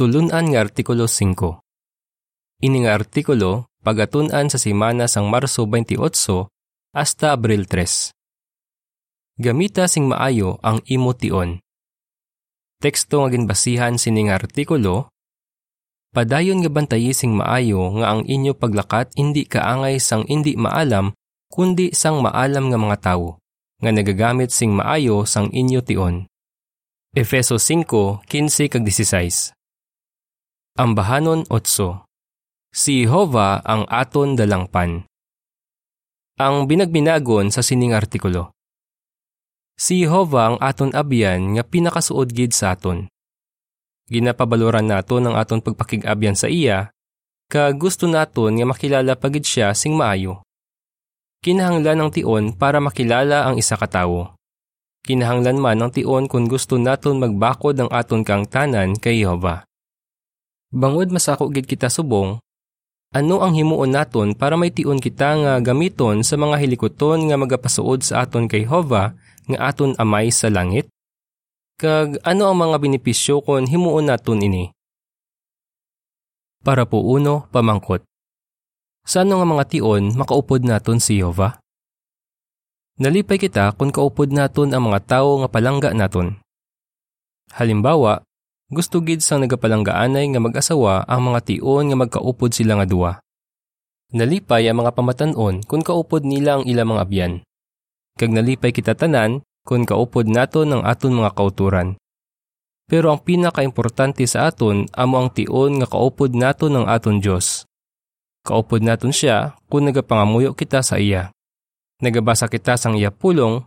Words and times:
Tulunan 0.00 0.48
nga 0.48 0.64
Artikulo 0.64 1.04
5 1.04 1.36
Ini 2.64 2.88
nga 2.88 2.96
artikulo 2.96 3.68
pagatunan 3.84 4.48
sa 4.48 4.56
simana 4.56 5.04
sang 5.04 5.28
Marso 5.28 5.68
28 5.68 6.00
hasta 6.96 7.36
Abril 7.36 7.68
3. 7.68 8.16
Gamita 9.36 9.84
sing 9.92 10.08
maayo 10.08 10.56
ang 10.64 10.80
imo 10.88 11.12
tion. 11.12 11.60
Teksto 12.80 13.20
nga 13.20 13.28
ginbasihan 13.28 14.00
sining 14.00 14.32
artikulo 14.32 15.12
Padayon 16.16 16.64
nga 16.64 16.72
bantayi 16.72 17.12
sing 17.12 17.36
maayo 17.36 17.92
nga 18.00 18.16
ang 18.16 18.24
inyo 18.24 18.56
paglakat 18.56 19.12
hindi 19.20 19.44
kaangay 19.44 20.00
sang 20.00 20.24
hindi 20.24 20.56
maalam 20.56 21.12
kundi 21.52 21.92
sang 21.92 22.24
maalam 22.24 22.72
nga 22.72 22.80
mga 22.80 22.96
tawo 23.04 23.36
nga 23.84 23.92
nagagamit 23.92 24.48
sing 24.48 24.72
maayo 24.72 25.28
sang 25.28 25.52
inyo 25.52 25.84
tion. 25.84 26.24
Efeso 27.12 27.60
5:15 27.60 28.24
kag 28.72 28.88
16. 28.88 29.59
Ambahanon 30.80 31.44
8. 31.52 32.08
Si 32.72 33.04
Jehovah 33.04 33.60
ang 33.68 33.84
aton 33.92 34.32
dalangpan. 34.32 35.04
Ang 36.40 36.56
binagbinagon 36.64 37.52
sa 37.52 37.60
sining 37.60 37.92
artikulo. 37.92 38.56
Si 39.76 40.00
Jehovah 40.00 40.56
ang 40.56 40.58
aton 40.64 40.96
abyan 40.96 41.52
nga 41.52 41.68
pinakasuod 41.68 42.32
gid 42.32 42.56
sa 42.56 42.72
aton. 42.72 43.12
Ginapabaloran 44.08 44.88
naton 44.88 45.28
ang 45.28 45.36
aton 45.36 45.60
pagpakig-abyan 45.60 46.32
sa 46.32 46.48
iya, 46.48 46.88
ka 47.52 47.68
gusto 47.76 48.08
naton 48.08 48.56
nga 48.56 48.64
makilala 48.64 49.20
pagid 49.20 49.44
siya 49.44 49.76
sing 49.76 49.92
maayo. 49.92 50.40
Kinahanglan 51.44 52.08
ng 52.08 52.10
tion 52.16 52.44
para 52.56 52.80
makilala 52.80 53.44
ang 53.44 53.60
isa 53.60 53.76
ka 53.76 53.84
tawo. 53.84 54.32
Kinahanglan 55.04 55.60
man 55.60 55.76
ng 55.76 55.92
tion 55.92 56.24
kung 56.24 56.48
gusto 56.48 56.80
naton 56.80 57.20
magbakod 57.20 57.76
ang 57.76 57.92
aton 57.92 58.24
kang 58.24 58.48
tanan 58.48 58.96
kay 58.96 59.20
Jehovah. 59.20 59.68
Bangod 60.70 61.10
masako 61.10 61.50
gid 61.50 61.66
kita 61.66 61.90
subong, 61.90 62.38
ano 63.10 63.42
ang 63.42 63.58
himuon 63.58 63.90
naton 63.90 64.38
para 64.38 64.54
may 64.54 64.70
tion 64.70 65.02
kita 65.02 65.34
nga 65.34 65.52
gamiton 65.58 66.22
sa 66.22 66.38
mga 66.38 66.62
hilikoton 66.62 67.26
nga 67.26 67.34
magapasuod 67.34 68.06
sa 68.06 68.22
aton 68.22 68.46
kay 68.46 68.62
Jehovah 68.62 69.18
nga 69.50 69.58
aton 69.66 69.98
amay 69.98 70.30
sa 70.30 70.46
langit? 70.46 70.86
Kag 71.74 72.22
ano 72.22 72.46
ang 72.46 72.62
mga 72.62 72.78
benepisyo 72.78 73.42
kon 73.42 73.66
himuon 73.66 74.14
naton 74.14 74.46
ini? 74.46 74.70
Para 76.62 76.86
po 76.86 77.02
uno, 77.02 77.50
pamangkot. 77.50 78.06
Sa 79.02 79.26
ano 79.26 79.42
nga 79.42 79.46
mga 79.58 79.64
tion 79.74 80.14
makaupod 80.14 80.62
naton 80.62 81.02
si 81.02 81.18
Jehovah? 81.18 81.58
Nalipay 83.02 83.42
kita 83.42 83.74
kung 83.74 83.90
kaupod 83.90 84.30
naton 84.30 84.70
ang 84.70 84.86
mga 84.86 85.02
tawo 85.18 85.42
nga 85.42 85.50
palangga 85.50 85.90
naton. 85.98 86.38
Halimbawa, 87.58 88.22
gusto 88.70 89.02
gid 89.02 89.18
sang 89.18 89.42
nagapalanggaanay 89.42 90.30
nga 90.30 90.40
mag-asawa 90.40 91.02
ang 91.10 91.34
mga 91.34 91.42
tion 91.42 91.90
nga 91.90 91.98
magkaupod 91.98 92.54
sila 92.54 92.78
nga 92.78 92.86
duwa. 92.86 93.12
Nalipay 94.14 94.70
ang 94.70 94.82
mga 94.82 94.94
pamatanon 94.94 95.62
kung 95.66 95.82
kaupod 95.82 96.22
nila 96.22 96.58
ang 96.58 96.64
ilang 96.66 96.94
mga 96.94 97.02
abyan. 97.02 97.32
Kag 98.14 98.30
nalipay 98.30 98.70
kita 98.70 98.94
tanan 98.94 99.42
kung 99.66 99.82
kaupod 99.86 100.30
naton 100.30 100.70
ang 100.70 100.82
aton 100.86 101.14
mga 101.14 101.34
kauturan. 101.34 101.98
Pero 102.90 103.14
ang 103.14 103.22
pinakaimportante 103.22 104.26
sa 104.26 104.50
aton 104.50 104.90
amo 104.94 105.14
ang 105.18 105.30
tion 105.30 105.78
nga 105.78 105.86
kaupod 105.86 106.34
naton 106.34 106.74
ng 106.74 106.86
aton 106.90 107.22
Dios. 107.22 107.66
Kaupod 108.42 108.82
naton 108.82 109.14
siya 109.14 109.54
kung 109.70 109.86
nagapangamuyo 109.86 110.54
kita 110.58 110.82
sa 110.82 110.98
iya. 110.98 111.30
Nagabasa 112.02 112.50
kita 112.50 112.74
sang 112.78 112.98
iya 112.98 113.14
pulong 113.14 113.66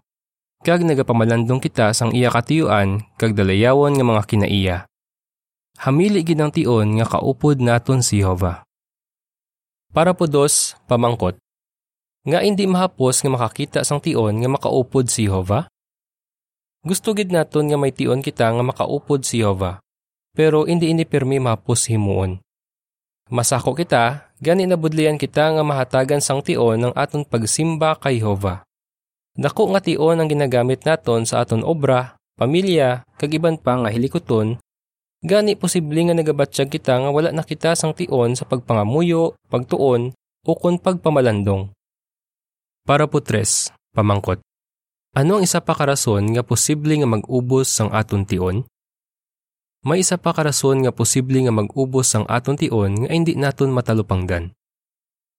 kag 0.64 0.84
nagapamalandong 0.84 1.60
kita 1.60 1.92
sang 1.92 2.16
iya 2.16 2.32
katiyuan 2.32 3.04
kag 3.20 3.36
dalayawon 3.36 4.00
nga 4.00 4.04
mga 4.08 4.24
kinaiya. 4.28 4.78
Hamili 5.82 6.22
gid 6.22 6.38
ang 6.38 6.54
tion 6.54 7.02
nga 7.02 7.06
kaupod 7.10 7.58
naton 7.58 8.06
si 8.06 8.22
Jehovah. 8.22 8.62
Para 9.90 10.14
po 10.14 10.30
dos, 10.30 10.78
pamangkot. 10.86 11.38
Nga 12.30 12.40
hindi 12.46 12.70
mahapos 12.70 13.26
nga 13.26 13.32
makakita 13.34 13.80
sang 13.82 13.98
tion 13.98 14.38
nga 14.38 14.50
makaupod 14.50 15.10
si 15.10 15.26
Jehovah? 15.26 15.66
Gusto 16.86 17.18
gid 17.18 17.34
naton 17.34 17.74
nga 17.74 17.78
may 17.82 17.90
tion 17.90 18.22
kita 18.22 18.54
nga 18.54 18.64
makaupod 18.64 19.26
si 19.26 19.42
Jehovah. 19.42 19.82
Pero 20.34 20.70
hindi 20.70 20.94
ini 20.94 21.10
permi 21.10 21.42
mahapos 21.42 21.90
himuon. 21.90 22.42
Masako 23.34 23.74
kita, 23.74 24.30
gani 24.38 24.70
nabudlian 24.70 25.18
kita 25.18 25.58
nga 25.58 25.64
mahatagan 25.66 26.22
sang 26.22 26.46
tion 26.46 26.78
ng 26.86 26.94
aton 26.94 27.26
pagsimba 27.26 27.98
kay 27.98 28.22
Jehovah. 28.22 28.62
Dako 29.34 29.74
nga 29.74 29.82
tion 29.82 30.22
ang 30.22 30.30
ginagamit 30.30 30.86
naton 30.86 31.26
sa 31.26 31.42
aton 31.42 31.66
obra, 31.66 32.14
pamilya, 32.38 33.04
kag 33.18 33.34
iban 33.34 33.58
pa 33.58 33.82
nga 33.82 33.90
hilikoton 33.90 34.63
Gani 35.24 35.56
posible 35.56 36.04
nga 36.04 36.12
nagabatsyag 36.12 36.68
kita 36.68 37.00
nga 37.00 37.08
wala 37.08 37.32
na 37.32 37.48
kita 37.48 37.80
sang 37.80 37.96
tion 37.96 38.36
sa 38.36 38.44
pagpangamuyo, 38.44 39.40
pagtuon, 39.48 40.12
o 40.44 40.52
kon 40.60 40.76
pagpamalandong. 40.76 41.72
Para 42.84 43.08
po 43.08 43.24
tres, 43.24 43.72
pamangkot. 43.96 44.44
Ano 45.16 45.40
ang 45.40 45.48
isa 45.48 45.64
pa 45.64 45.80
karason 45.80 46.36
nga 46.36 46.44
posible 46.44 47.00
nga 47.00 47.08
mag-ubos 47.08 47.72
sang 47.72 47.88
aton 47.96 48.28
tion? 48.28 48.68
May 49.88 50.04
isa 50.04 50.20
pa 50.20 50.36
karason 50.36 50.84
nga 50.84 50.92
posible 50.92 51.40
nga 51.40 51.56
mag-ubos 51.56 52.12
sang 52.12 52.28
aton 52.28 52.60
tion 52.60 53.08
nga 53.08 53.10
hindi 53.16 53.40
naton 53.40 53.72
matalupanggan. 53.72 54.52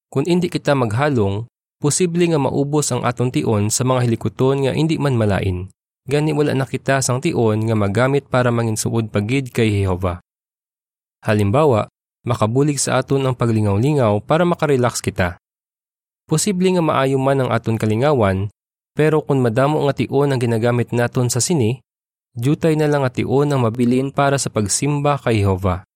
Kung 0.08 0.24
hindi 0.24 0.48
kita 0.48 0.72
maghalong, 0.72 1.44
posible 1.76 2.24
nga 2.24 2.40
maubos 2.40 2.88
ang 2.88 3.04
aton 3.04 3.28
tion 3.28 3.68
sa 3.68 3.84
mga 3.84 4.08
hilikoton 4.08 4.64
nga 4.64 4.72
hindi 4.72 4.96
man 4.96 5.20
malain 5.20 5.73
gani 6.04 6.36
wala 6.36 6.52
na 6.52 6.68
kita 6.68 7.00
sang 7.00 7.24
tion 7.24 7.64
nga 7.64 7.76
magamit 7.76 8.28
para 8.28 8.52
mangin 8.52 8.76
suod 8.76 9.08
pagid 9.08 9.48
kay 9.48 9.72
Jehova. 9.72 10.20
Halimbawa, 11.24 11.88
makabulig 12.28 12.76
sa 12.76 13.00
aton 13.00 13.24
ang 13.24 13.32
paglingaw-lingaw 13.32 14.20
para 14.20 14.44
makarelax 14.44 15.00
kita. 15.00 15.40
Posible 16.28 16.68
nga 16.76 16.84
maayo 16.84 17.16
man 17.16 17.44
ang 17.44 17.50
aton 17.52 17.80
kalingawan, 17.80 18.52
pero 18.92 19.24
kung 19.24 19.40
madamo 19.40 19.88
nga 19.88 19.96
tion 19.96 20.28
ang 20.28 20.40
ginagamit 20.40 20.92
naton 20.92 21.32
sa 21.32 21.40
sini, 21.40 21.80
jutay 22.36 22.76
na 22.76 22.88
lang 22.88 23.04
nga 23.04 23.12
tion 23.12 23.48
ang 23.48 23.64
mabilin 23.64 24.12
para 24.12 24.36
sa 24.36 24.52
pagsimba 24.52 25.16
kay 25.16 25.40
Jehova. 25.40 25.88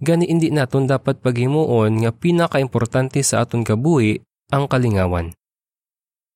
Gani 0.00 0.32
hindi 0.32 0.48
naton 0.48 0.88
dapat 0.88 1.20
paghimuon 1.20 2.00
nga 2.00 2.10
pinakaimportante 2.16 3.20
sa 3.20 3.44
aton 3.44 3.60
kabuhi 3.60 4.24
ang 4.48 4.64
kalingawan. 4.64 5.36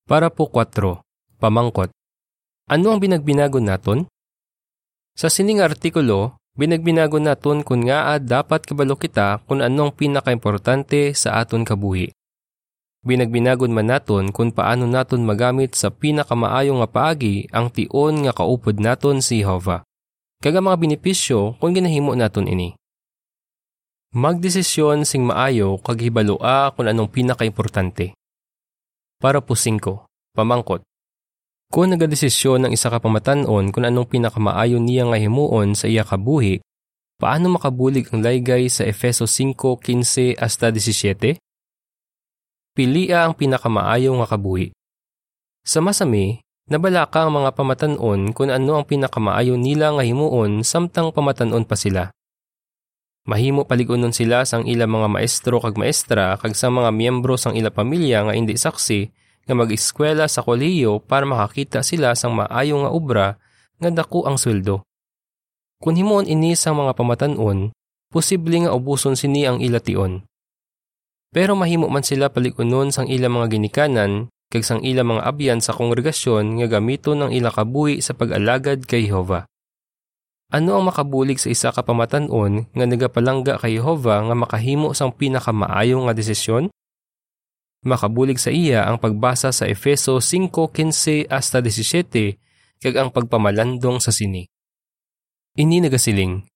Para 0.04 0.28
po 0.28 0.52
4. 0.52 1.00
Pamangkot 1.40 1.88
ano 2.64 2.86
ang 2.92 3.00
binagbinago 3.00 3.60
naton? 3.60 4.08
Sa 5.14 5.28
sining 5.28 5.60
artikulo, 5.60 6.40
binagbinago 6.56 7.20
naton 7.20 7.60
kung 7.62 7.86
nga 7.86 8.16
dapat 8.18 8.64
kabalo 8.64 8.96
kita 8.96 9.44
kung 9.44 9.60
anong 9.60 9.94
pinakaimportante 9.94 11.12
sa 11.12 11.38
aton 11.44 11.62
kabuhi. 11.62 12.10
Binagbinagon 13.04 13.68
man 13.68 13.92
naton 13.92 14.32
kung 14.32 14.48
paano 14.48 14.88
naton 14.88 15.28
magamit 15.28 15.76
sa 15.76 15.92
pinakamaayong 15.92 16.80
nga 16.80 16.88
paagi 16.88 17.44
ang 17.52 17.68
tion 17.68 18.24
nga 18.24 18.32
kaupod 18.32 18.80
naton 18.80 19.20
si 19.20 19.44
Jehovah. 19.44 19.84
Kaga 20.40 20.64
mga 20.64 20.80
benepisyo 20.80 21.60
kung 21.60 21.76
ginahimo 21.76 22.16
naton 22.16 22.48
ini. 22.48 22.72
Magdesisyon 24.16 25.04
sing 25.04 25.20
maayo 25.20 25.76
kag 25.84 26.00
hibaloa 26.00 26.72
kung 26.72 26.88
anong 26.88 27.12
pinakaimportante. 27.12 28.16
Para 29.20 29.44
po 29.44 29.52
5. 29.52 29.76
Pamangkot. 30.32 30.80
Kung 31.74 31.90
nagadesisyon 31.90 32.62
ng 32.62 32.70
isa 32.70 32.86
ka 32.86 33.02
pamatanon 33.02 33.74
kung 33.74 33.82
anong 33.82 34.06
pinakamaayon 34.06 34.86
niya 34.86 35.10
nga 35.10 35.18
himuon 35.18 35.74
sa 35.74 35.90
iya 35.90 36.06
kabuhi, 36.06 36.62
paano 37.18 37.50
makabulig 37.50 38.06
ang 38.14 38.22
laygay 38.22 38.70
sa 38.70 38.86
Efeso 38.86 39.26
5:15 39.26 40.38
hasta 40.38 40.70
17? 40.70 41.34
Pilia 42.78 43.26
ang 43.26 43.34
pinakamaayo 43.34 44.14
nga 44.22 44.38
kabuhi. 44.38 44.70
Sa 45.66 45.82
masami, 45.82 46.38
nabalaka 46.70 47.26
ang 47.26 47.42
mga 47.42 47.50
pamatanon 47.58 48.30
kung 48.30 48.54
ano 48.54 48.78
ang 48.78 48.86
pinakamaayo 48.86 49.58
nila 49.58 49.98
nga 49.98 50.06
himuon 50.06 50.62
samtang 50.62 51.10
pamatanon 51.10 51.66
pa 51.66 51.74
sila. 51.74 52.14
Mahimo 53.26 53.66
paligunon 53.66 54.14
sila 54.14 54.46
sang 54.46 54.62
ila 54.62 54.86
mga 54.86 55.10
maestro 55.10 55.58
kag 55.58 55.74
maestra 55.74 56.38
kag 56.38 56.54
sa 56.54 56.70
mga 56.70 56.94
miyembro 56.94 57.34
sang 57.34 57.58
ila 57.58 57.74
pamilya 57.74 58.30
nga 58.30 58.38
hindi 58.38 58.54
saksi 58.54 59.23
nga 59.44 59.54
mag-eskwela 59.54 60.24
sa 60.28 60.40
kolehiyo 60.40 61.04
para 61.04 61.28
makakita 61.28 61.84
sila 61.84 62.16
sang 62.16 62.32
maayo 62.36 62.80
nga 62.84 62.90
obra 62.90 63.26
nga 63.80 63.90
dako 63.92 64.24
ang 64.24 64.40
sweldo. 64.40 64.84
Kung 65.84 66.00
himuon 66.00 66.24
ini 66.24 66.56
sa 66.56 66.72
mga 66.72 66.96
pamatanon, 66.96 67.72
posible 68.08 68.56
nga 68.64 68.72
ubuson 68.72 69.18
sini 69.18 69.44
ang 69.44 69.60
ilation. 69.60 70.24
Pero 71.34 71.58
mahimo 71.58 71.90
man 71.90 72.06
sila 72.06 72.30
palikunon 72.30 72.94
sang 72.94 73.10
ila 73.10 73.26
mga 73.26 73.58
ginikanan 73.58 74.30
kag 74.54 74.62
sang 74.62 74.86
ila 74.86 75.02
mga 75.02 75.26
abyan 75.26 75.58
sa 75.58 75.74
kongregasyon 75.74 76.62
nga 76.62 76.66
gamiton 76.70 77.26
ng 77.26 77.30
ila 77.34 77.50
kabuhi 77.50 77.98
sa 77.98 78.14
pag-alagad 78.14 78.86
kay 78.86 79.10
Jehova. 79.10 79.50
Ano 80.54 80.78
ang 80.78 80.86
makabulig 80.86 81.42
sa 81.42 81.50
isa 81.50 81.74
ka 81.74 81.82
pamatanon 81.82 82.70
nga 82.70 82.84
nagapalangga 82.86 83.58
kay 83.58 83.82
Jehova 83.82 84.22
nga 84.22 84.34
makahimo 84.38 84.94
sang 84.94 85.10
pinakamaayo 85.10 86.06
nga 86.06 86.14
desisyon? 86.14 86.70
Makabulig 87.84 88.40
sa 88.40 88.48
iya 88.48 88.88
ang 88.88 88.96
pagbasa 88.96 89.52
sa 89.52 89.68
Efeso 89.68 90.16
5:15 90.16 91.28
hasta 91.28 91.60
17 91.60 92.40
kag 92.80 92.96
ang 92.96 93.12
pagpamalandong 93.12 94.00
sa 94.00 94.08
sini. 94.08 94.48
Ini 95.54 95.84
nagasiling, 95.84 96.48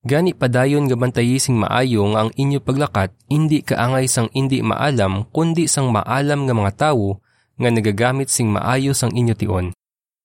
Gani 0.00 0.32
padayon 0.32 0.88
nga 0.88 0.96
bantayi 0.96 1.36
sing 1.36 1.60
maayo 1.60 2.08
nga 2.16 2.24
ang 2.24 2.32
inyo 2.32 2.64
paglakat 2.64 3.12
indi 3.28 3.60
kaangay 3.60 4.08
sang 4.08 4.32
indi 4.32 4.64
maalam 4.64 5.28
kundi 5.28 5.68
sang 5.68 5.92
maalam 5.92 6.48
nga 6.48 6.56
mga 6.56 6.72
tawo 6.72 7.20
nga 7.60 7.68
nagagamit 7.68 8.32
sing 8.32 8.48
maayo 8.48 8.96
sang 8.96 9.12
inyo 9.12 9.36
tion. 9.36 9.76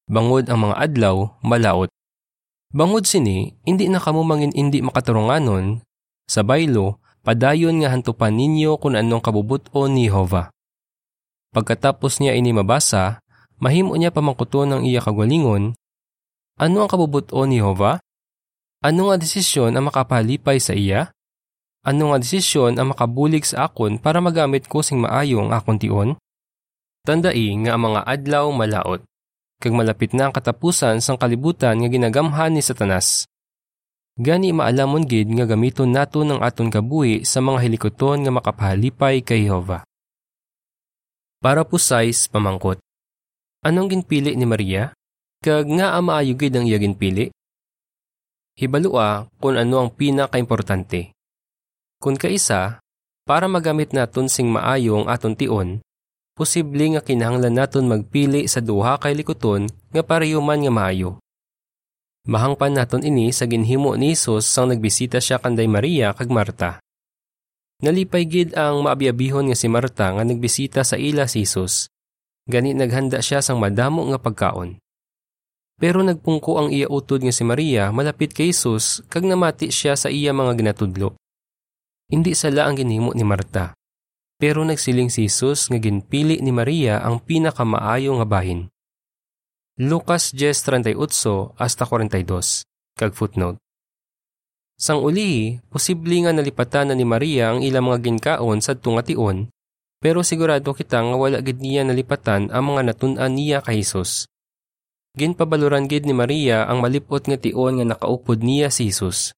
Bangod 0.07 0.47
ang 0.47 0.71
mga 0.71 0.75
adlaw 0.79 1.27
malaot. 1.43 1.91
Bangod 2.71 3.03
sini 3.03 3.51
indi 3.67 3.91
na 3.91 3.99
kamo 3.99 4.23
mangin 4.23 4.55
indi 4.55 4.79
makaturunganon 4.79 5.83
sa 6.23 6.39
baylo 6.47 7.03
padayon 7.25 7.81
nga 7.81 7.89
hantupan 7.89 8.37
ninyo 8.37 8.77
kung 8.77 8.93
anong 8.93 9.25
kabubuton 9.25 9.97
ni 9.97 10.05
Jehova. 10.05 10.53
Pagkatapos 11.49 12.21
niya 12.21 12.37
ini 12.37 12.53
mabasa, 12.53 13.17
mahimo 13.57 13.97
niya 13.97 14.13
pamangkuton 14.13 14.77
ng 14.77 14.81
iya 14.85 15.01
kagalingon, 15.01 15.73
ano 16.55 16.77
ang 16.79 16.87
kabubuton 16.87 17.49
ni 17.49 17.57
Jehova? 17.57 17.97
Ano 18.85 19.09
nga 19.09 19.17
desisyon 19.17 19.73
ang 19.73 19.89
makapalipay 19.89 20.61
sa 20.61 20.77
iya? 20.77 21.09
Ano 21.81 22.13
nga 22.13 22.21
desisyon 22.21 22.77
ang 22.77 22.93
makabulig 22.93 23.43
sa 23.43 23.67
akon 23.67 23.97
para 23.97 24.21
magamit 24.21 24.69
ko 24.69 24.85
sing 24.85 25.01
maayo 25.01 25.41
ang 25.41 25.51
akon 25.51 25.81
tion? 25.81 26.09
Tandai 27.03 27.51
nga 27.65 27.75
ang 27.75 27.91
mga 27.91 28.01
adlaw 28.07 28.45
malaot. 28.53 29.01
Kag 29.59 29.73
malapit 29.73 30.15
na 30.15 30.29
ang 30.29 30.33
katapusan 30.33 31.01
sang 31.03 31.17
kalibutan 31.19 31.81
nga 31.81 31.89
ginagamhan 31.89 32.53
ni 32.53 32.61
Satanas. 32.61 33.27
Gani 34.15 34.55
maalamon 34.55 35.03
gid 35.03 35.27
nga 35.27 35.43
gamiton 35.43 35.91
nato 35.91 36.23
ng 36.23 36.39
aton 36.39 36.71
kabuhi 36.71 37.27
sa 37.27 37.43
mga 37.43 37.67
hilikoton 37.67 38.23
nga 38.23 38.31
makapahalipay 38.31 39.19
kay 39.19 39.43
Jehova. 39.43 39.83
Para 41.43 41.67
po 41.67 41.75
size 41.75 42.31
pamangkot. 42.31 42.79
Anong 43.67 43.91
ginpili 43.91 44.31
ni 44.39 44.47
Maria? 44.47 44.95
Kag 45.43 45.67
nga 45.67 45.99
ang 45.99 46.07
maayo 46.07 46.31
gid 46.31 46.55
ang 46.55 46.63
iya 46.63 46.79
ginpili? 46.79 47.27
Hibalua 48.55 49.27
kung 49.35 49.59
ano 49.59 49.83
ang 49.83 49.91
pinakaimportante. 49.91 51.11
Kung 51.99 52.15
kaisa, 52.15 52.79
para 53.27 53.51
magamit 53.51 53.91
naton 53.91 54.31
sing 54.31 54.47
maayo 54.47 55.03
ang 55.03 55.11
aton 55.11 55.35
tion, 55.35 55.83
posible 56.39 56.95
nga 56.95 57.03
kinahanglan 57.03 57.51
naton 57.51 57.91
magpili 57.91 58.47
sa 58.47 58.63
duha 58.63 58.95
kay 58.95 59.11
likuton 59.11 59.67
nga 59.91 60.07
pareho 60.07 60.39
man 60.39 60.63
nga 60.63 60.71
maayo. 60.71 61.19
Mahangpan 62.25 62.73
naton 62.73 63.05
ini 63.05 63.29
sa 63.29 63.45
ginhimo 63.45 63.93
ni 63.93 64.17
Hesus 64.17 64.49
sang 64.49 64.73
nagbisita 64.73 65.21
siya 65.21 65.37
kanday 65.37 65.69
Maria 65.69 66.09
kag 66.09 66.33
Marta. 66.33 66.81
Nalipay 67.85 68.25
gid 68.25 68.57
ang 68.57 68.81
maabiabihon 68.81 69.53
nga 69.53 69.57
si 69.57 69.69
Marta 69.69 70.09
nga 70.09 70.25
nagbisita 70.25 70.81
sa 70.81 70.97
ila 70.97 71.29
si 71.29 71.45
Hesus. 71.45 71.85
Gani 72.49 72.73
naghanda 72.73 73.21
siya 73.21 73.45
sang 73.45 73.61
madamo 73.61 74.09
nga 74.09 74.17
pagkaon. 74.17 74.81
Pero 75.77 76.01
nagpungko 76.01 76.65
ang 76.65 76.73
iya 76.73 76.89
utod 76.89 77.21
nga 77.21 77.29
si 77.29 77.45
Maria 77.45 77.93
malapit 77.93 78.33
kay 78.33 78.49
Jesus 78.49 79.05
kag 79.05 79.21
namati 79.21 79.69
siya 79.69 79.93
sa 79.93 80.09
iya 80.09 80.33
mga 80.33 80.57
ginatudlo. 80.57 81.13
Hindi 82.09 82.33
sala 82.33 82.65
ang 82.65 82.73
ginhimo 82.73 83.13
ni 83.13 83.21
Marta. 83.21 83.77
Pero 84.41 84.65
nagsiling 84.65 85.13
si 85.13 85.29
Jesus 85.29 85.69
nga 85.69 85.77
ginpili 85.77 86.41
ni 86.41 86.49
Maria 86.49 87.05
ang 87.05 87.21
pinakamaayo 87.21 88.17
nga 88.17 88.25
bahin. 88.25 88.65
Lucas 89.75 90.31
10:38 90.31 90.95
hasta 91.59 91.83
42 91.83 92.63
kag 92.95 93.11
footnote. 93.11 93.59
Sang 94.79 95.03
uli, 95.03 95.59
posible 95.67 96.15
nga 96.23 96.31
nalipatan 96.31 96.87
na 96.87 96.95
ni 96.95 97.03
Maria 97.03 97.51
ang 97.51 97.59
ilang 97.59 97.91
mga 97.91 98.07
ginkaon 98.07 98.63
sa 98.63 98.79
tungation, 98.79 99.51
pero 99.99 100.23
sigurado 100.23 100.71
kita 100.71 101.03
nga 101.03 101.19
wala 101.19 101.43
gid 101.43 101.59
niya 101.59 101.83
nalipatan 101.83 102.55
ang 102.55 102.71
mga 102.71 102.87
natun-an 102.87 103.35
niya 103.35 103.59
kay 103.59 103.83
Jesus. 103.83 104.31
Ginpabaluran 105.19 105.91
gid 105.91 106.07
ni 106.07 106.15
Maria 106.15 106.63
ang 106.63 106.79
malipot 106.79 107.27
nga 107.27 107.35
tion 107.35 107.75
nga 107.75 107.83
nakaupod 107.83 108.47
niya 108.47 108.71
si 108.71 108.87
Jesus. 108.87 109.35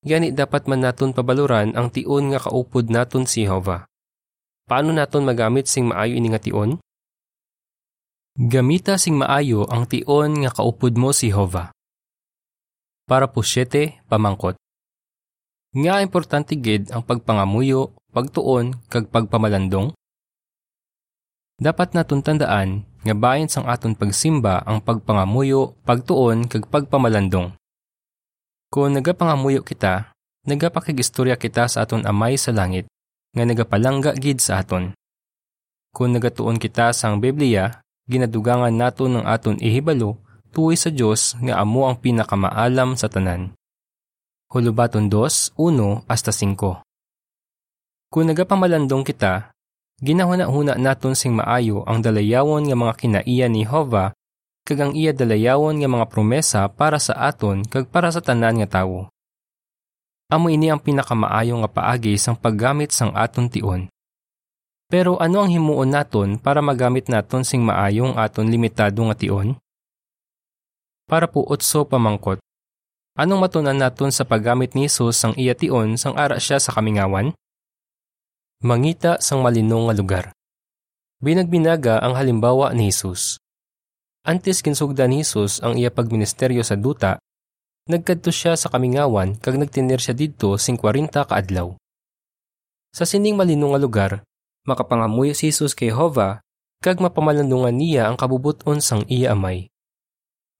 Gani 0.00 0.32
dapat 0.32 0.72
man 0.72 0.88
naton 0.88 1.12
pabaluran 1.12 1.76
ang 1.76 1.92
tion 1.92 2.32
nga 2.32 2.40
kaupod 2.40 2.88
naton 2.88 3.28
si 3.28 3.44
Jehova. 3.44 3.84
Paano 4.64 4.96
naton 4.96 5.28
magamit 5.28 5.68
sing 5.68 5.92
maayo 5.92 6.16
ini 6.16 6.32
nga 6.32 6.40
tion? 6.40 6.80
Gamita 8.36 9.00
sing 9.00 9.16
maayo 9.16 9.64
ang 9.64 9.88
tion 9.88 10.44
nga 10.44 10.52
kaupod 10.52 10.92
mo 11.00 11.08
si 11.08 11.32
Jehova. 11.32 11.72
Para 13.08 13.32
po 13.32 13.40
siyete, 13.40 14.04
pamangkot. 14.12 14.60
Nga 15.72 16.04
importante 16.04 16.52
gid 16.60 16.92
ang 16.92 17.00
pagpangamuyo, 17.00 17.96
pagtuon, 18.12 18.76
kag 18.92 19.08
pagpamalandong? 19.08 19.96
Dapat 21.56 21.96
naton 21.96 22.20
tandaan 22.20 22.84
nga 23.08 23.16
bahin 23.16 23.48
sang 23.48 23.64
aton 23.64 23.96
pagsimba 23.96 24.60
ang 24.68 24.84
pagpangamuyo, 24.84 25.72
pagtuon 25.88 26.44
kag 26.44 26.68
pagpamalandong. 26.68 27.56
Kung 28.68 28.92
nagapangamuyo 28.92 29.64
kita, 29.64 30.12
nagapakigistorya 30.44 31.40
kita 31.40 31.72
sa 31.72 31.88
aton 31.88 32.04
amay 32.04 32.36
sa 32.36 32.52
langit, 32.52 32.84
nga 33.32 33.48
nagapalangga 33.48 34.12
gid 34.12 34.44
sa 34.44 34.60
aton. 34.60 34.92
Kung 35.96 36.12
nagatuon 36.12 36.60
kita 36.60 36.92
sang 36.92 37.16
Biblia, 37.24 37.85
ginadugangan 38.06 38.74
nato 38.74 39.06
ng 39.10 39.22
aton 39.22 39.58
ihibalo 39.62 40.18
tuoy 40.50 40.74
sa 40.78 40.90
Dios 40.90 41.36
nga 41.42 41.60
amo 41.60 41.86
ang 41.86 41.98
pinakamaalam 42.00 42.98
sa 42.98 43.06
tanan. 43.10 43.54
Hulubaton 44.50 45.10
2, 45.10 45.58
1 45.58 46.06
hasta 46.06 46.30
5 46.30 48.14
Kung 48.14 48.24
nagapamalandong 48.30 49.02
kita, 49.02 49.56
Ginahuna-huna 49.96 50.76
naton 50.76 51.16
sing 51.16 51.32
maayo 51.32 51.80
ang 51.88 52.04
dalayawon 52.04 52.68
nga 52.68 52.76
mga 52.76 52.94
kinaiya 53.00 53.48
ni 53.48 53.64
Hova 53.64 54.12
kag 54.68 54.76
ang 54.76 54.92
iya 54.92 55.16
dalayawon 55.16 55.80
nga 55.80 55.88
mga 55.88 56.06
promesa 56.12 56.68
para 56.68 57.00
sa 57.00 57.16
aton 57.16 57.64
kag 57.64 57.88
para 57.88 58.12
sa 58.12 58.20
tanan 58.20 58.60
nga 58.60 58.82
tawo. 58.82 59.08
Amo 60.28 60.52
ini 60.52 60.68
ang 60.68 60.84
pinakamaayo 60.84 61.64
nga 61.64 61.70
paagi 61.72 62.20
sang 62.20 62.36
paggamit 62.36 62.92
sang 62.92 63.16
aton 63.16 63.48
tion. 63.48 63.88
Pero 64.86 65.18
ano 65.18 65.42
ang 65.42 65.50
himuon 65.50 65.90
naton 65.90 66.38
para 66.38 66.62
magamit 66.62 67.10
naton 67.10 67.42
sing 67.42 67.66
maayong 67.66 68.14
aton 68.14 68.46
limitado 68.46 69.02
nga 69.10 69.18
tion? 69.18 69.58
Para 71.10 71.26
po 71.26 71.42
utso 71.42 71.82
pamangkot. 71.82 72.38
Anong 73.18 73.42
matunan 73.42 73.74
naton 73.74 74.14
sa 74.14 74.22
paggamit 74.22 74.78
ni 74.78 74.86
Jesus 74.86 75.18
sang 75.18 75.34
iya 75.34 75.58
tion 75.58 75.98
sang 75.98 76.14
ara 76.14 76.38
siya 76.38 76.62
sa 76.62 76.70
kamingawan? 76.70 77.34
Mangita 78.62 79.18
sang 79.18 79.42
malinong 79.42 79.90
nga 79.90 79.94
lugar. 79.96 80.24
Binagbinaga 81.18 81.98
ang 81.98 82.14
halimbawa 82.14 82.70
ni 82.70 82.92
Jesus. 82.92 83.42
Antes 84.22 84.62
kinsugdan 84.62 85.10
ni 85.10 85.26
Jesus 85.26 85.58
ang 85.66 85.74
iya 85.74 85.90
pagministeryo 85.90 86.62
sa 86.62 86.78
duta, 86.78 87.18
nagkadto 87.90 88.30
siya 88.30 88.54
sa 88.54 88.70
kamingawan 88.70 89.34
kag 89.38 89.58
nagtinir 89.58 89.98
siya 89.98 90.14
didto 90.14 90.54
sing 90.60 90.78
40 90.78 91.10
kaadlaw. 91.10 91.74
Sa 92.94 93.02
sining 93.02 93.34
malinong 93.34 93.74
nga 93.74 93.80
lugar, 93.82 94.12
makapangamuyo 94.66 95.32
si 95.32 95.48
Jesus 95.48 95.72
kay 95.72 95.94
Jehova 95.94 96.42
kag 96.84 97.00
mapamalandungan 97.00 97.74
niya 97.74 98.10
ang 98.10 98.20
kabubuton 98.20 98.84
sang 98.84 99.02
iya 99.08 99.32
amay. 99.32 99.72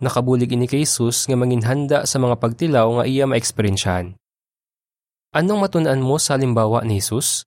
Nakabulig 0.00 0.52
ini 0.52 0.64
kay 0.64 0.82
Jesus 0.82 1.28
nga 1.28 1.36
manginhanda 1.36 2.08
sa 2.08 2.16
mga 2.16 2.36
pagtilaw 2.40 3.00
nga 3.00 3.04
iya 3.04 3.28
maeksperiensyahan. 3.28 4.16
Anong 5.36 5.60
matunan 5.68 6.00
mo 6.00 6.16
sa 6.16 6.38
halimbawa 6.38 6.80
ni 6.84 7.00
Jesus? 7.02 7.44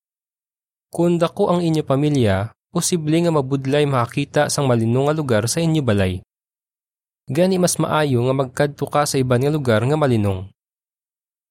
Kung 0.90 1.22
dako 1.22 1.54
ang 1.54 1.62
inyo 1.62 1.86
pamilya, 1.86 2.54
posible 2.70 3.18
nga 3.22 3.34
mabudlay 3.34 3.86
makakita 3.86 4.50
sang 4.50 4.66
malinong 4.70 5.10
nga 5.10 5.16
lugar 5.18 5.44
sa 5.46 5.62
inyo 5.62 5.82
balay. 5.82 6.22
Gani 7.30 7.62
mas 7.62 7.78
maayo 7.78 8.26
nga 8.26 8.34
magkadto 8.34 8.90
ka 8.90 9.06
sa 9.06 9.22
iban 9.22 9.42
nga 9.42 9.54
lugar 9.54 9.86
nga 9.86 9.94
malinong. 9.94 10.50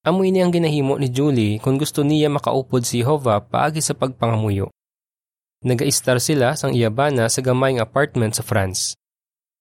Amo 0.03 0.23
ini 0.27 0.43
ang 0.43 0.51
ginahimo 0.51 0.99
ni 0.99 1.11
Julie 1.11 1.59
kung 1.63 1.79
gusto 1.79 2.03
niya 2.03 2.27
makaupod 2.31 2.83
si 2.83 3.03
Hova 3.03 3.39
paagi 3.39 3.83
sa 3.83 3.95
pagpangamuyo. 3.95 4.71
Naga-star 5.59 6.23
sila 6.23 6.55
sang 6.55 6.71
iyabana 6.71 7.27
sa 7.27 7.43
gamay 7.43 7.75
nga 7.75 7.83
apartment 7.83 8.31
sa 8.31 8.47
France. 8.47 8.95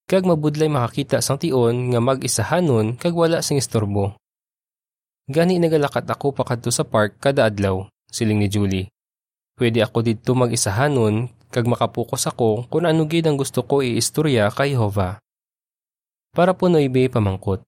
Kag 0.06 0.30
mabudlay 0.30 0.70
makakita 0.70 1.26
sang 1.26 1.42
tion 1.42 1.90
nga 1.90 1.98
mag-isahanon 1.98 3.02
kag 3.02 3.18
wala 3.18 3.42
sing 3.42 3.58
istorbo. 3.58 4.14
Gani 5.28 5.58
nagalakat 5.58 6.06
ako 6.08 6.38
pakadto 6.38 6.70
sa 6.70 6.86
park 6.86 7.18
kada 7.20 7.50
adlaw, 7.50 7.90
siling 8.08 8.40
ni 8.40 8.48
Julie. 8.48 8.88
Pwede 9.58 9.82
ako 9.82 10.06
dito 10.06 10.38
mag-isahanon 10.38 11.34
kag 11.50 11.66
makapokus 11.66 12.30
ako 12.30 12.70
kung 12.70 12.86
ano 12.86 13.10
gid 13.10 13.26
ang 13.26 13.36
gusto 13.36 13.66
ko 13.66 13.82
iistorya 13.82 14.54
kay 14.54 14.78
Jehova. 14.78 15.18
Para 16.30 16.54
po 16.54 16.70
noibe 16.70 17.10
pamangkot. 17.10 17.66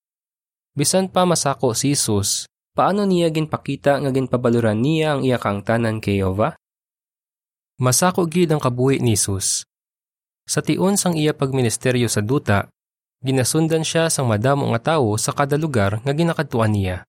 Bisan 0.78 1.10
pa 1.10 1.26
masako 1.26 1.74
si 1.74 1.98
Jesus, 1.98 2.46
paano 2.78 3.10
niya 3.10 3.34
ginpakita 3.34 3.98
nga 3.98 4.14
ginpabaluran 4.14 4.78
niya 4.78 5.18
ang 5.18 5.26
iya 5.26 5.42
kang 5.42 5.66
tanan 5.66 5.98
kay 5.98 6.22
Jehova? 6.22 6.54
Masako 7.80 8.28
gid 8.28 8.52
ang 8.52 8.60
kabuhi 8.60 9.00
ni 9.00 9.16
Jesus. 9.16 9.64
Sa 10.44 10.60
tion 10.60 11.00
sang 11.00 11.16
iya 11.16 11.32
pagministeryo 11.32 12.12
sa 12.12 12.20
duta, 12.20 12.68
ginasundan 13.24 13.88
siya 13.88 14.12
sang 14.12 14.28
madamo 14.28 14.68
nga 14.76 14.96
tawo 14.96 15.16
sa 15.16 15.32
kada 15.32 15.56
lugar 15.56 16.04
nga 16.04 16.12
ginakadtuan 16.12 16.76
niya. 16.76 17.08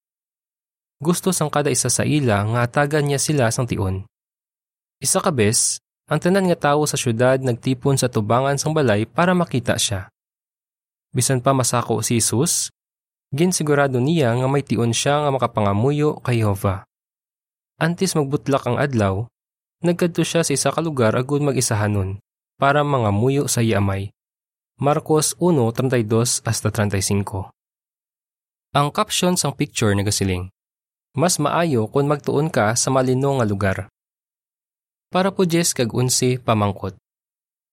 Gusto 1.02 1.34
sang 1.34 1.50
kada 1.50 1.74
isa 1.74 1.90
sa 1.90 2.06
ila 2.06 2.46
nga 2.54 2.60
atagan 2.62 3.02
niya 3.02 3.18
sila 3.18 3.50
sang 3.50 3.66
tion. 3.66 4.06
Isa 5.02 5.18
ka 5.18 5.34
bes, 5.34 5.82
ang 6.06 6.22
tanan 6.22 6.46
nga 6.46 6.70
tawo 6.70 6.86
sa 6.86 6.94
syudad 6.94 7.42
nagtipon 7.42 7.98
sa 7.98 8.06
tubangan 8.06 8.54
sang 8.54 8.70
balay 8.70 9.10
para 9.10 9.34
makita 9.34 9.74
siya. 9.74 10.06
Bisan 11.10 11.42
pa 11.42 11.50
masako 11.50 11.98
si 12.06 12.22
Jesus, 12.22 12.70
Ginsigurado 13.30 14.02
niya 14.02 14.34
nga 14.34 14.50
may 14.50 14.66
tion 14.66 14.90
siya 14.90 15.22
nga 15.22 15.30
makapangamuyo 15.30 16.18
kay 16.26 16.42
Jehova. 16.42 16.82
Antes 17.78 18.18
magbutlak 18.18 18.66
ang 18.66 18.74
adlaw, 18.74 19.29
nagkadto 19.80 20.20
siya 20.20 20.44
sa 20.44 20.52
isa 20.52 20.68
ka 20.68 20.80
lugar 20.84 21.16
agud 21.16 21.40
mag-isahanon 21.40 22.20
para 22.60 22.84
mangamuyo 22.84 23.48
sa 23.48 23.64
iyamay. 23.64 24.12
Marcos 24.80 25.36
1:32 25.40 26.44
hasta 26.44 26.68
35. 26.68 27.52
Ang 28.76 28.88
caption 28.92 29.34
sang 29.36 29.56
picture 29.56 29.92
nagasiling. 29.96 30.52
Mas 31.16 31.42
maayo 31.42 31.90
kung 31.90 32.06
magtuon 32.06 32.48
ka 32.48 32.72
sa 32.78 32.88
malino 32.88 33.34
nga 33.40 33.46
lugar. 33.48 33.78
Para 35.10 35.34
po 35.34 35.42
Jes 35.42 35.74
kag 35.74 35.90
unsi 35.90 36.38
pamangkot. 36.38 36.94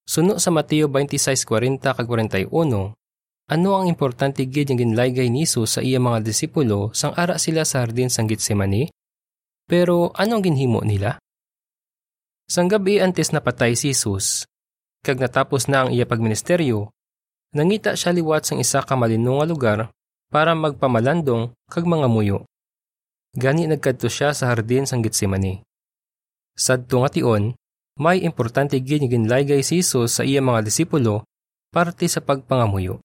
Suno 0.10 0.42
sa 0.42 0.50
Mateo 0.50 0.90
26:40 0.90 1.94
kag 1.94 2.08
41, 2.10 2.98
ano 3.48 3.70
ang 3.78 3.86
importante 3.88 4.44
gid 4.44 4.74
nga 4.74 4.80
ginlaygay 4.80 5.30
ni 5.30 5.46
Jesus 5.46 5.78
sa 5.78 5.86
iya 5.86 6.02
mga 6.02 6.26
disipulo 6.26 6.92
sang 6.98 7.14
ara 7.16 7.38
sila 7.38 7.64
sa 7.64 7.86
hardin 7.86 8.10
sang 8.10 8.28
Getsemani? 8.28 8.90
Pero 9.70 10.12
ano 10.18 10.40
ang 10.40 10.44
ginhimo 10.44 10.82
nila? 10.82 11.20
Sang 12.48 12.72
gabi 12.72 13.04
antes 13.04 13.36
napatay 13.36 13.76
si 13.76 13.92
Jesus, 13.92 14.48
kag 15.04 15.20
natapos 15.20 15.68
na 15.68 15.84
ang 15.84 15.90
iya 15.92 16.08
pagministeryo, 16.08 16.96
nangita 17.52 17.92
siya 17.92 18.16
liwat 18.16 18.48
sang 18.48 18.64
isa 18.64 18.80
ka 18.80 18.96
malino 18.96 19.44
nga 19.44 19.48
lugar 19.52 19.80
para 20.32 20.56
magpamalandong 20.56 21.52
kag 21.68 21.84
mga 21.84 22.08
muyo. 22.08 22.48
Gani 23.36 23.68
nagkadto 23.68 24.08
siya 24.08 24.32
sa 24.32 24.48
hardin 24.48 24.88
sang 24.88 25.04
Getsemani. 25.04 25.60
Sadto 26.56 27.04
nga 27.04 27.12
tion, 27.12 27.52
may 28.00 28.24
importante 28.24 28.80
gid 28.80 29.04
ginlaygay 29.12 29.60
si 29.60 29.84
Jesus 29.84 30.16
sa 30.16 30.24
iya 30.24 30.40
mga 30.40 30.64
disipulo 30.64 31.28
parte 31.76 32.08
sa 32.08 32.24
pagpangamuyo. 32.24 33.04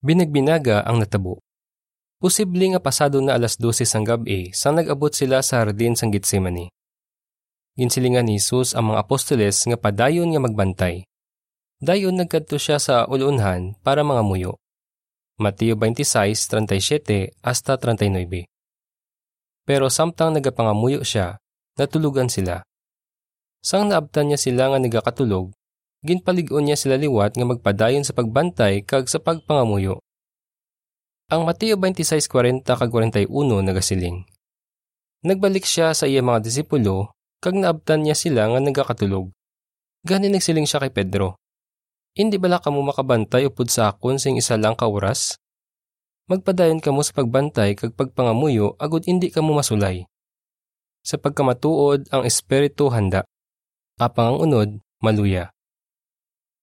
Binagbinaga 0.00 0.80
ang 0.80 0.96
natabo. 0.96 1.44
Posible 2.24 2.72
nga 2.72 2.80
pasado 2.80 3.20
na 3.20 3.36
alas 3.36 3.60
12 3.60 3.84
sang 3.84 4.08
gabi 4.08 4.48
sang 4.56 4.80
nag-abot 4.80 5.12
sila 5.12 5.44
sa 5.44 5.60
hardin 5.60 5.92
sang 5.92 6.08
Getsemani. 6.08 6.72
Ginsilingan 7.74 8.30
ni 8.30 8.38
Jesus 8.38 8.70
ang 8.78 8.94
mga 8.94 9.02
apostoles 9.02 9.66
nga 9.66 9.74
padayon 9.74 10.30
nga 10.30 10.38
magbantay. 10.38 11.02
Dayon 11.82 12.14
nagkadto 12.14 12.54
siya 12.54 12.78
sa 12.78 13.02
ulunhan 13.10 13.74
para 13.82 14.06
mga 14.06 14.22
muyo. 14.22 14.62
Mateo 15.42 15.74
26:37 15.74 17.34
hasta 17.42 17.74
39. 17.74 18.46
Pero 19.66 19.90
samtang 19.90 20.38
nagapangamuyo 20.38 21.02
siya, 21.02 21.42
natulugan 21.74 22.30
sila. 22.30 22.62
Sang 23.58 23.90
naabtan 23.90 24.30
niya 24.30 24.38
sila 24.38 24.70
nga 24.70 24.78
nagakatulog, 24.78 25.50
ginpaligon 26.06 26.70
niya 26.70 26.78
sila 26.78 26.94
liwat 26.94 27.34
nga 27.34 27.42
magpadayon 27.42 28.06
sa 28.06 28.14
pagbantay 28.14 28.86
kag 28.86 29.10
sa 29.10 29.18
pagpangamuyo. 29.18 29.98
Ang 31.26 31.42
Mateo 31.42 31.74
26:40 31.74 32.62
kag 32.62 32.92
41 32.94 33.26
nagasiling. 33.66 34.22
Nagbalik 35.26 35.66
siya 35.66 35.90
sa 35.90 36.06
iya 36.06 36.22
mga 36.22 36.38
disipulo 36.38 37.13
kag 37.44 37.60
naabtan 37.60 38.08
niya 38.08 38.16
sila 38.16 38.48
nga 38.48 38.56
nagakatulog. 38.56 39.28
Gani 40.00 40.32
nagsiling 40.32 40.64
siya 40.64 40.80
kay 40.80 40.96
Pedro. 40.96 41.36
Hindi 42.16 42.40
bala 42.40 42.56
kamo 42.56 42.80
makabantay 42.80 43.44
upod 43.44 43.68
sa 43.68 43.92
akon 43.92 44.16
sing 44.16 44.40
isa 44.40 44.56
lang 44.56 44.72
ka 44.72 44.88
oras? 44.88 45.36
Magpadayon 46.32 46.80
kamo 46.80 47.04
sa 47.04 47.12
pagbantay 47.12 47.76
kag 47.76 47.92
pagpangamuyo 47.92 48.80
agud 48.80 49.04
indi 49.04 49.28
kamo 49.28 49.52
masulay. 49.52 50.08
Sa 51.04 51.20
pagkamatuod 51.20 52.08
ang 52.08 52.24
espiritu 52.24 52.88
handa. 52.88 53.28
Apang 54.00 54.40
ang 54.40 54.48
unod, 54.48 54.70
maluya. 55.04 55.52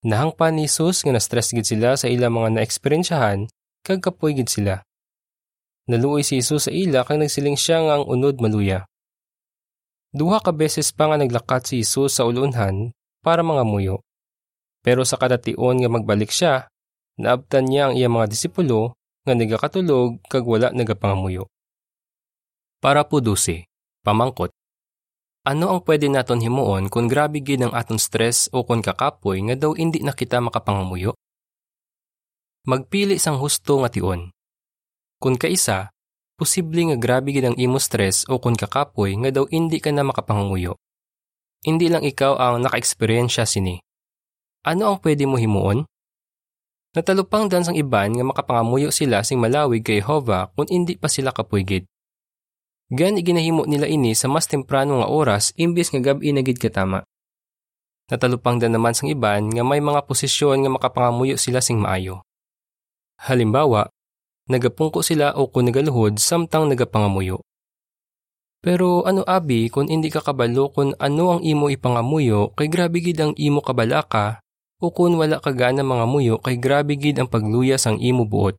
Nahangpan 0.02 0.58
ni 0.58 0.66
Jesus 0.66 1.06
nga 1.06 1.14
na-stress 1.14 1.54
gid 1.54 1.70
sila 1.70 1.94
sa 1.94 2.10
ila 2.10 2.34
mga 2.34 2.58
naeksperyensyahan 2.58 3.46
kag 3.86 4.02
kapoy 4.02 4.34
gid 4.34 4.50
sila. 4.50 4.82
Naluoy 5.86 6.26
si 6.26 6.42
Jesus 6.42 6.66
sa 6.66 6.72
ila 6.74 7.06
kag 7.06 7.22
nagsiling 7.22 7.54
siya 7.54 7.86
nga 7.86 7.94
ang 8.02 8.10
unod 8.10 8.42
maluya. 8.42 8.90
Duha 10.12 10.44
ka 10.44 10.52
beses 10.52 10.92
pa 10.92 11.08
nga 11.08 11.16
naglakat 11.16 11.72
si 11.72 11.84
Jesus 11.84 12.20
sa 12.20 12.28
ulunhan 12.28 12.92
para 13.24 13.40
mga 13.42 13.64
muyo. 13.64 14.04
Pero 14.84 15.08
sa 15.08 15.16
kada 15.16 15.40
tion 15.40 15.80
nga 15.80 15.88
magbalik 15.88 16.34
siya, 16.34 16.68
naabtan 17.16 17.72
niya 17.72 17.90
ang 17.90 17.94
iya 17.96 18.12
mga 18.12 18.28
disipulo 18.28 19.00
nga 19.24 19.34
nagakatulog 19.38 20.20
kag 20.28 20.44
wala 20.44 20.74
nagapangamuyo. 20.76 21.48
Para 22.82 23.06
po 23.06 23.22
12. 23.22 23.70
Pamangkot. 24.02 24.50
Ano 25.46 25.74
ang 25.74 25.82
pwede 25.86 26.10
naton 26.10 26.42
himuon 26.42 26.90
kung 26.90 27.10
grabe 27.10 27.42
gid 27.42 27.62
ang 27.62 27.74
aton 27.74 27.98
stress 27.98 28.50
o 28.54 28.66
kung 28.66 28.82
kakapoy 28.82 29.42
nga 29.48 29.56
daw 29.58 29.74
hindi 29.78 30.02
na 30.02 30.14
kita 30.14 30.42
makapangamuyo? 30.42 31.18
Magpili 32.66 33.18
sang 33.18 33.42
husto 33.42 33.82
nga 33.82 33.90
tion. 33.90 34.30
Kung 35.22 35.38
kaisa, 35.38 35.94
posible 36.40 36.92
nga 36.92 36.98
grabe 36.98 37.32
gid 37.36 37.48
ang 37.48 37.58
imo 37.58 37.78
stress 37.82 38.28
o 38.30 38.38
kung 38.38 38.58
kakapoy 38.58 39.16
nga 39.20 39.30
daw 39.32 39.46
hindi 39.50 39.80
ka 39.82 39.90
na 39.90 40.06
makapangamuyo. 40.06 40.78
Hindi 41.62 41.94
lang 41.94 42.02
ikaw 42.02 42.42
ang 42.42 42.66
naka-eksperyensya 42.66 43.46
sini. 43.46 43.78
Ano 44.66 44.94
ang 44.94 44.98
pwede 45.02 45.30
mo 45.30 45.38
himuon? 45.38 45.86
Natalupang 46.92 47.48
dan 47.48 47.64
sang 47.64 47.80
iban 47.80 48.12
nga 48.12 48.26
makapangamuyo 48.26 48.92
sila 48.92 49.24
sing 49.24 49.40
malawig 49.40 49.86
kay 49.86 50.04
Jehovah 50.04 50.52
kung 50.52 50.68
hindi 50.68 51.00
pa 51.00 51.08
sila 51.08 51.32
kapuygid. 51.32 51.88
Gani 52.92 53.24
ginahimo 53.24 53.64
nila 53.64 53.88
ini 53.88 54.12
sa 54.12 54.28
mas 54.28 54.52
temprano 54.52 55.00
nga 55.00 55.08
oras 55.08 55.56
imbis 55.56 55.88
nga 55.96 56.04
gabi 56.04 56.36
na 56.36 56.44
gid 56.44 56.60
katama. 56.60 57.08
Natalupang 58.12 58.60
dan 58.60 58.76
naman 58.76 58.92
sang 58.92 59.08
iban 59.08 59.48
nga 59.48 59.64
may 59.64 59.80
mga 59.80 60.04
posisyon 60.04 60.68
nga 60.68 60.70
makapangamuyo 60.76 61.40
sila 61.40 61.64
sing 61.64 61.80
maayo. 61.80 62.28
Halimbawa, 63.24 63.88
nagapungko 64.50 65.04
sila 65.06 65.36
o 65.38 65.50
kung 65.50 65.70
nagaluhod 65.70 66.18
samtang 66.18 66.72
nagapangamuyo. 66.72 67.44
Pero 68.62 69.06
ano 69.10 69.26
abi 69.26 69.74
kung 69.74 69.90
hindi 69.90 70.14
ka 70.14 70.22
kabalo 70.22 70.70
kung 70.70 70.94
ano 71.02 71.38
ang 71.38 71.42
imo 71.42 71.70
ipangamuyo 71.70 72.54
kay 72.54 72.70
grabe 72.70 73.02
gid 73.02 73.18
ang 73.18 73.34
imo 73.38 73.62
kabalaka 73.62 74.42
o 74.78 74.94
kung 74.94 75.18
wala 75.18 75.42
ka 75.42 75.50
gana 75.54 75.82
mga 75.82 76.06
muyo 76.06 76.36
kay 76.42 76.62
grabe 76.62 76.94
gid 76.98 77.18
ang 77.18 77.30
pagluyas 77.30 77.90
ang 77.90 77.98
imo 77.98 78.26
buot. 78.26 78.58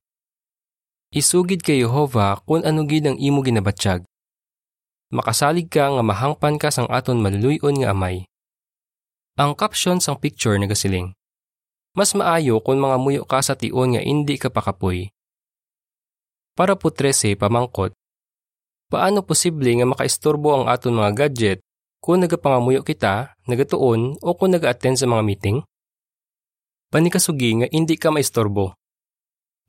Isugid 1.15 1.63
kay 1.63 1.87
Jehova 1.87 2.43
kung 2.43 2.67
ano 2.67 2.83
gid 2.83 3.07
ang 3.07 3.19
imo 3.19 3.47
ginabatsyag 3.47 4.03
makasalig 5.13 5.69
ka 5.69 5.93
nga 5.93 6.03
mahangpan 6.03 6.57
ka 6.57 6.73
sang 6.73 6.89
aton 6.89 7.21
maluluyon 7.21 7.77
nga 7.85 7.93
amay. 7.93 8.25
Ang 9.37 9.53
caption 9.53 10.01
sang 10.01 10.17
picture 10.17 10.57
nagasiling. 10.57 11.13
Mas 11.93 12.17
maayo 12.17 12.65
kung 12.65 12.81
mga 12.81 12.97
muyo 12.97 13.23
ka 13.29 13.45
sa 13.45 13.53
tion 13.53 13.93
nga 13.93 14.01
hindi 14.01 14.41
ka 14.41 14.49
pakapoy. 14.49 15.13
Para 16.53 16.77
13 16.77 17.35
pamangkot. 17.37 17.97
Paano 18.93 19.25
posible 19.25 19.73
nga 19.73 19.89
makaistorbo 19.89 20.53
ang 20.53 20.65
aton 20.69 20.93
mga 20.93 21.13
gadget 21.17 21.59
kung 22.05 22.21
nagapangamuyo 22.21 22.85
kita, 22.85 23.33
nagatuon 23.49 24.21
o 24.21 24.29
kung 24.37 24.53
naga-attend 24.53 25.01
sa 25.01 25.09
mga 25.09 25.23
meeting? 25.25 25.65
Panikasugi 26.93 27.63
nga 27.63 27.67
hindi 27.73 27.97
ka 27.97 28.13
maistorbo. 28.13 28.77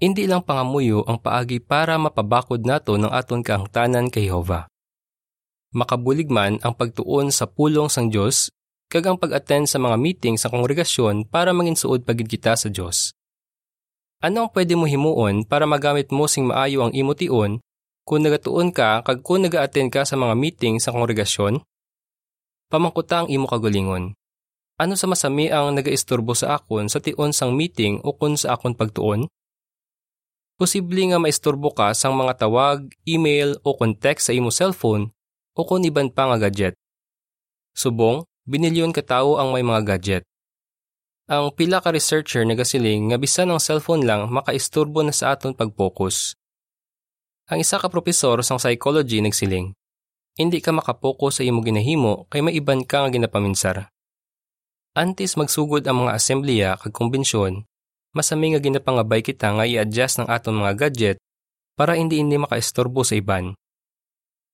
Hindi 0.02 0.28
lang 0.28 0.44
pangamuyo 0.44 1.08
ang 1.08 1.24
paagi 1.24 1.64
para 1.64 1.96
mapabakod 1.96 2.68
nato 2.68 3.00
ng 3.00 3.14
aton 3.14 3.40
kaangtanan 3.40 4.12
kay 4.12 4.28
Jehovah 4.28 4.68
makabulig 5.74 6.30
man 6.30 6.62
ang 6.62 6.78
pagtuon 6.78 7.34
sa 7.34 7.50
pulong 7.50 7.90
sang 7.90 8.14
Dios 8.14 8.54
kag 8.88 9.10
ang 9.10 9.18
pag-attend 9.18 9.66
sa 9.66 9.82
mga 9.82 9.98
meeting 9.98 10.38
sa 10.38 10.54
kongregasyon 10.54 11.26
para 11.26 11.50
manginsuod 11.50 12.06
pagid 12.06 12.30
kita 12.30 12.54
sa 12.54 12.70
Dios. 12.70 13.18
Ano 14.24 14.48
ang 14.48 14.50
pwede 14.56 14.80
mo 14.80 14.88
himuon 14.88 15.44
para 15.44 15.68
magamit 15.68 16.08
mo 16.08 16.32
sing 16.32 16.48
maayo 16.48 16.80
ang 16.88 16.96
imo 16.96 17.12
tion 17.12 17.60
kung 18.08 18.24
nagatuon 18.24 18.72
ka 18.72 19.04
kag 19.04 19.20
kung 19.20 19.44
naga-attend 19.44 19.92
ka 19.92 20.08
sa 20.08 20.16
mga 20.16 20.32
meeting 20.40 20.80
sa 20.80 20.96
kongregasyon? 20.96 21.60
Pamangkuta 22.72 23.24
ang 23.24 23.28
imo 23.28 23.52
kagulingon. 23.52 24.16
Ano 24.80 24.96
sa 24.96 25.12
masami 25.12 25.52
ang 25.52 25.76
nagaisturbo 25.76 26.32
sa 26.40 26.56
akon 26.56 26.88
sa 26.88 27.04
tion 27.04 27.36
sang 27.36 27.52
meeting 27.52 28.00
o 28.00 28.16
kun 28.16 28.40
sa 28.40 28.56
akon 28.56 28.80
pagtuon? 28.80 29.28
Posible 30.56 31.04
nga 31.12 31.20
maisturbo 31.20 31.76
ka 31.76 31.92
sang 31.92 32.16
mga 32.16 32.48
tawag, 32.48 32.88
email 33.04 33.60
o 33.68 33.76
text 34.00 34.32
sa 34.32 34.34
imo 34.34 34.56
cellphone 34.56 35.12
o 35.52 35.68
kung 35.68 35.84
iban 35.84 36.08
pa 36.08 36.32
nga 36.32 36.48
gadget. 36.48 36.80
Subong, 37.76 38.24
binilyon 38.48 38.96
katao 38.96 39.36
ang 39.36 39.52
may 39.52 39.68
mga 39.68 39.84
gadget. 39.84 40.24
Ang 41.24 41.56
pila 41.56 41.80
ka 41.80 41.96
researcher 41.96 42.44
nagasiling 42.44 43.08
nga 43.08 43.16
bisan 43.16 43.48
ang 43.48 43.64
cellphone 43.64 44.04
lang 44.04 44.28
makaisturbo 44.28 45.00
na 45.08 45.16
sa 45.16 45.32
aton 45.32 45.56
pag-focus. 45.56 46.36
Ang 47.48 47.64
isa 47.64 47.80
ka 47.80 47.88
propesor 47.88 48.44
sang 48.44 48.60
psychology 48.60 49.24
nagsiling, 49.24 49.72
hindi 50.36 50.60
ka 50.60 50.76
makapokus 50.76 51.40
sa 51.40 51.48
imo 51.48 51.64
ginahimo 51.64 52.28
kay 52.28 52.44
may 52.44 52.60
iban 52.60 52.84
ka 52.84 53.08
nga 53.08 53.10
ginapaminsar. 53.16 53.88
Antes 55.00 55.40
magsugod 55.40 55.88
ang 55.88 56.04
mga 56.04 56.12
asembleya 56.12 56.70
kag 56.76 56.92
kumbensyon, 56.92 57.64
masami 58.12 58.52
nga 58.52 58.60
ginapangabay 58.60 59.24
kita 59.24 59.48
nga 59.56 59.64
i-adjust 59.64 60.20
ng 60.20 60.28
aton 60.28 60.60
mga 60.60 60.76
gadget 60.76 61.18
para 61.80 61.96
hindi 61.96 62.20
hindi 62.20 62.36
makaistorbo 62.36 63.08
sa 63.08 63.16
iban. 63.16 63.56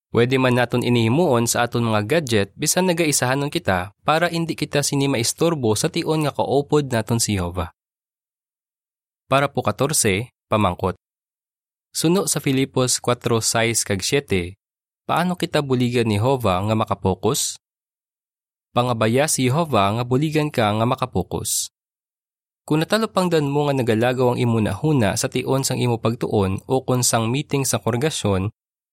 Pwede 0.09 0.41
man 0.41 0.57
naton 0.57 0.81
inihimuon 0.81 1.45
sa 1.45 1.69
aton 1.69 1.85
mga 1.85 2.01
gadget 2.09 2.49
bisan 2.57 2.89
nagaisahanon 2.89 3.53
kita 3.53 3.93
para 4.01 4.25
hindi 4.25 4.57
kita 4.57 4.81
sini 4.81 5.05
maistorbo 5.05 5.77
sa 5.77 5.85
tion 5.85 6.25
nga 6.25 6.33
kaupod 6.33 6.89
naton 6.89 7.21
si 7.21 7.37
Jehova. 7.37 7.69
Para 9.29 9.45
po 9.45 9.61
14, 9.61 10.33
pamangkot. 10.49 10.97
Suno 11.93 12.25
sa 12.25 12.41
Filipos 12.41 12.97
4:6 12.97 13.85
kag 13.85 14.01
7, 14.01 14.57
paano 15.05 15.37
kita 15.37 15.61
buligan 15.61 16.09
ni 16.09 16.17
Jehova 16.17 16.57
nga 16.57 16.73
makapokus? 16.73 17.61
Pangabaya 18.73 19.29
si 19.29 19.45
Jehova 19.45 19.93
nga 19.93 20.01
buligan 20.01 20.49
ka 20.49 20.73
nga 20.73 20.85
makapokus. 20.89 21.69
Kung 22.65 22.81
natalupangdan 22.81 23.45
mo 23.45 23.69
nga 23.69 23.77
nagalagaw 23.77 24.33
ang 24.33 24.37
imo 24.41 24.57
nahuna 24.57 25.13
sa 25.13 25.29
tion 25.29 25.61
sang 25.61 25.77
imo 25.77 26.01
pagtuon 26.01 26.65
o 26.65 26.81
kung 26.81 27.05
sang 27.05 27.29
meeting 27.29 27.61
sa 27.61 27.77
korgasyon, 27.77 28.49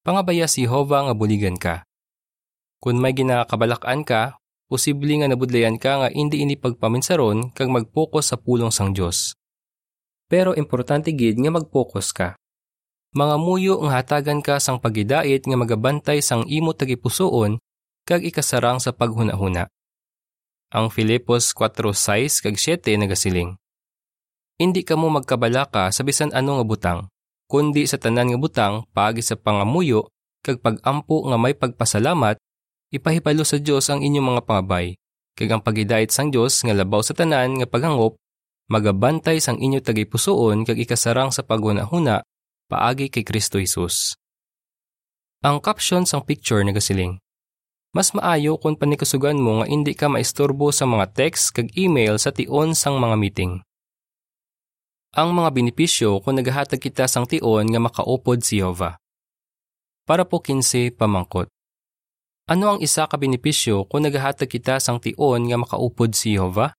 pangabaya 0.06 0.46
si 0.46 0.62
Jehova 0.62 1.10
nga 1.10 1.14
buligan 1.18 1.58
ka. 1.58 1.82
Kung 2.78 3.02
may 3.02 3.10
ginakabalakan 3.10 4.06
ka, 4.06 4.38
posible 4.70 5.10
nga 5.18 5.26
nabudlayan 5.26 5.82
ka 5.82 6.06
nga 6.06 6.08
hindi 6.14 6.46
ini 6.46 6.54
pagpaminsaron 6.54 7.50
kag 7.50 7.66
mag-focus 7.66 8.30
sa 8.30 8.36
pulong 8.38 8.70
sang 8.70 8.94
Dios. 8.94 9.34
Pero 10.30 10.54
importante 10.54 11.10
gid 11.10 11.42
nga 11.42 11.50
mag-focus 11.50 12.14
ka. 12.14 12.38
Mga 13.18 13.36
muyo 13.42 13.75
nga 13.82 13.98
hatagan 13.98 14.46
ka 14.46 14.62
sang 14.62 14.78
pagidait 14.78 15.42
nga 15.42 15.56
magabantay 15.58 16.22
sang 16.22 16.46
imo 16.46 16.70
tagipusoon 16.70 17.58
kag 18.06 18.22
ikasarang 18.22 18.78
sa 18.78 18.94
paghunahuna. 18.94 19.66
Ang 20.70 20.86
Filipos 20.94 21.50
4:6 21.50 22.46
kag 22.46 22.54
7 22.54 23.02
nagasiling. 23.02 23.58
Hindi 24.62 24.86
ka 24.86 24.94
mo 24.94 25.10
magkabalaka 25.10 25.90
sa 25.90 26.06
bisan 26.06 26.30
ano 26.30 26.62
nga 26.62 26.64
butang, 26.66 27.00
kundi 27.46 27.86
sa 27.86 27.98
tanan 27.98 28.34
nga 28.34 28.38
butang 28.38 28.74
paagi 28.90 29.22
sa 29.22 29.38
pangamuyo 29.38 30.10
kag 30.46 30.62
pagampo 30.62 31.26
nga 31.26 31.34
may 31.34 31.58
pagpasalamat, 31.58 32.38
ipahipalo 32.94 33.42
sa 33.42 33.58
Dios 33.58 33.90
ang 33.90 33.98
inyong 33.98 34.38
mga 34.38 34.42
pangabay, 34.46 34.94
kag 35.34 35.50
ang 35.50 35.58
pagidait 35.58 36.06
sang 36.14 36.30
Dios 36.30 36.62
nga 36.62 36.70
labaw 36.70 37.02
sa 37.02 37.18
tanan 37.18 37.58
nga 37.58 37.66
paghangop, 37.66 38.14
magabantay 38.70 39.42
sang 39.42 39.58
inyo 39.58 39.82
tagipusoon 39.82 40.62
kag 40.62 40.78
ikasarang 40.78 41.34
sa 41.34 41.42
paghunahuna 41.42 42.22
paagi 42.70 43.10
kay 43.10 43.26
Kristo 43.26 43.58
Jesus. 43.58 44.14
Ang 45.42 45.58
caption 45.58 46.06
sang 46.06 46.22
picture 46.22 46.62
nagasiling. 46.62 47.18
Mas 47.90 48.14
maayo 48.14 48.58
kung 48.58 48.78
panikasugan 48.78 49.38
mo 49.38 49.62
nga 49.62 49.66
hindi 49.66 49.98
ka 49.98 50.06
maistorbo 50.06 50.70
sa 50.70 50.86
mga 50.86 51.10
text 51.10 51.54
kag 51.54 51.74
email 51.74 52.22
sa 52.22 52.30
tion 52.30 52.74
sang 52.74 53.02
mga 53.02 53.16
meeting 53.18 53.65
ang 55.16 55.32
mga 55.32 55.49
benepisyo 55.49 56.20
kung 56.20 56.37
naghahatag 56.37 56.76
kita 56.76 57.08
sang 57.08 57.25
tion 57.25 57.64
nga 57.64 57.80
makaupod 57.80 58.44
si 58.44 58.61
Jehova. 58.61 59.00
Para 60.04 60.28
po 60.28 60.44
kinse 60.44 60.92
pamangkot. 60.92 61.49
Ano 62.52 62.76
ang 62.76 62.78
isa 62.85 63.08
ka 63.08 63.16
benepisyo 63.16 63.88
kung 63.88 64.04
naghahatag 64.04 64.44
kita 64.44 64.76
sang 64.76 65.00
tion 65.00 65.49
nga 65.49 65.56
makaupod 65.56 66.12
si 66.12 66.37
Jehova? 66.37 66.76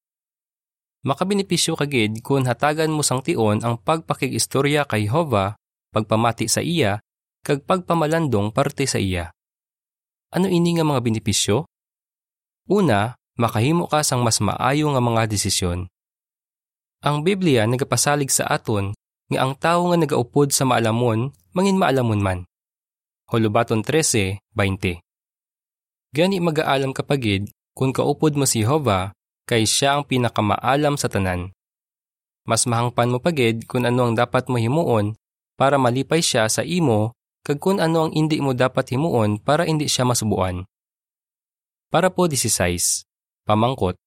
Makabenepisyo 1.02 1.74
kagid 1.74 2.22
kung 2.22 2.46
hatagan 2.46 2.94
mo 2.94 3.02
sang 3.02 3.26
tion 3.26 3.58
ang 3.66 3.82
pagpakig-istorya 3.82 4.86
kay 4.86 5.10
Jehova, 5.10 5.58
pagpamati 5.90 6.46
sa 6.46 6.62
iya, 6.62 7.02
kag 7.42 7.66
pagpamalandong 7.66 8.54
parte 8.54 8.86
sa 8.86 9.02
iya. 9.02 9.34
Ano 10.30 10.46
ini 10.46 10.78
nga 10.78 10.86
mga 10.86 11.02
benepisyo? 11.02 11.66
Una, 12.70 13.18
makahimo 13.42 13.90
ka 13.90 14.06
sang 14.06 14.22
mas 14.22 14.38
maayo 14.46 14.94
nga 14.94 15.02
mga 15.02 15.26
desisyon. 15.26 15.90
Ang 17.06 17.22
Biblia 17.22 17.70
nagapasalig 17.70 18.34
sa 18.34 18.50
aton 18.50 18.98
nga 19.30 19.40
ang 19.46 19.54
tao 19.54 19.94
nga 19.94 19.98
nagaupod 20.02 20.50
sa 20.50 20.66
maalamon, 20.66 21.30
mangin 21.54 21.78
maalamon 21.78 22.22
man. 22.24 22.40
Hulubaton 23.30 23.86
13:20. 23.86 24.98
Gani 26.16 26.38
magaalam 26.42 26.98
kapagid 26.98 27.54
kung 27.78 27.94
kaupod 27.94 28.34
mo 28.34 28.50
si 28.50 28.66
Jehova 28.66 29.14
kay 29.46 29.70
siya 29.70 30.00
ang 30.00 30.10
pinakamaalam 30.10 30.98
sa 30.98 31.06
tanan. 31.06 31.54
Mas 32.48 32.66
mahangpan 32.66 33.14
mo 33.14 33.22
pagid 33.22 33.70
kung 33.70 33.86
ano 33.86 34.10
ang 34.10 34.16
dapat 34.18 34.50
mo 34.50 34.58
himuon 34.58 35.14
para 35.60 35.78
malipay 35.78 36.24
siya 36.24 36.50
sa 36.50 36.66
imo 36.66 37.14
kag 37.46 37.62
kung 37.62 37.78
ano 37.78 38.10
ang 38.10 38.12
hindi 38.16 38.42
mo 38.42 38.58
dapat 38.58 38.96
himuon 38.96 39.38
para 39.38 39.70
hindi 39.70 39.86
siya 39.86 40.08
masubuan. 40.08 40.66
Para 41.94 42.10
po 42.10 42.26
16. 42.26 43.06
Pamangkot 43.46 44.00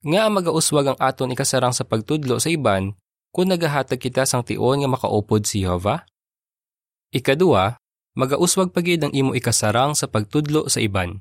nga 0.00 0.32
magauswag 0.32 0.96
ang 0.96 0.98
aton 0.98 1.28
ikasarang 1.28 1.76
sa 1.76 1.84
pagtudlo 1.84 2.40
sa 2.40 2.48
iban 2.48 2.96
kung 3.36 3.52
nagahatag 3.52 4.00
kita 4.00 4.24
sang 4.24 4.40
tion 4.40 4.80
nga 4.80 4.88
makaupod 4.88 5.44
si 5.44 5.60
Jehova? 5.60 6.08
Ikadua, 7.12 7.76
magauswag 8.16 8.72
pagid 8.72 9.04
ang 9.04 9.12
imo 9.12 9.36
ikasarang 9.36 9.92
sa 9.92 10.08
pagtudlo 10.08 10.72
sa 10.72 10.80
iban. 10.80 11.20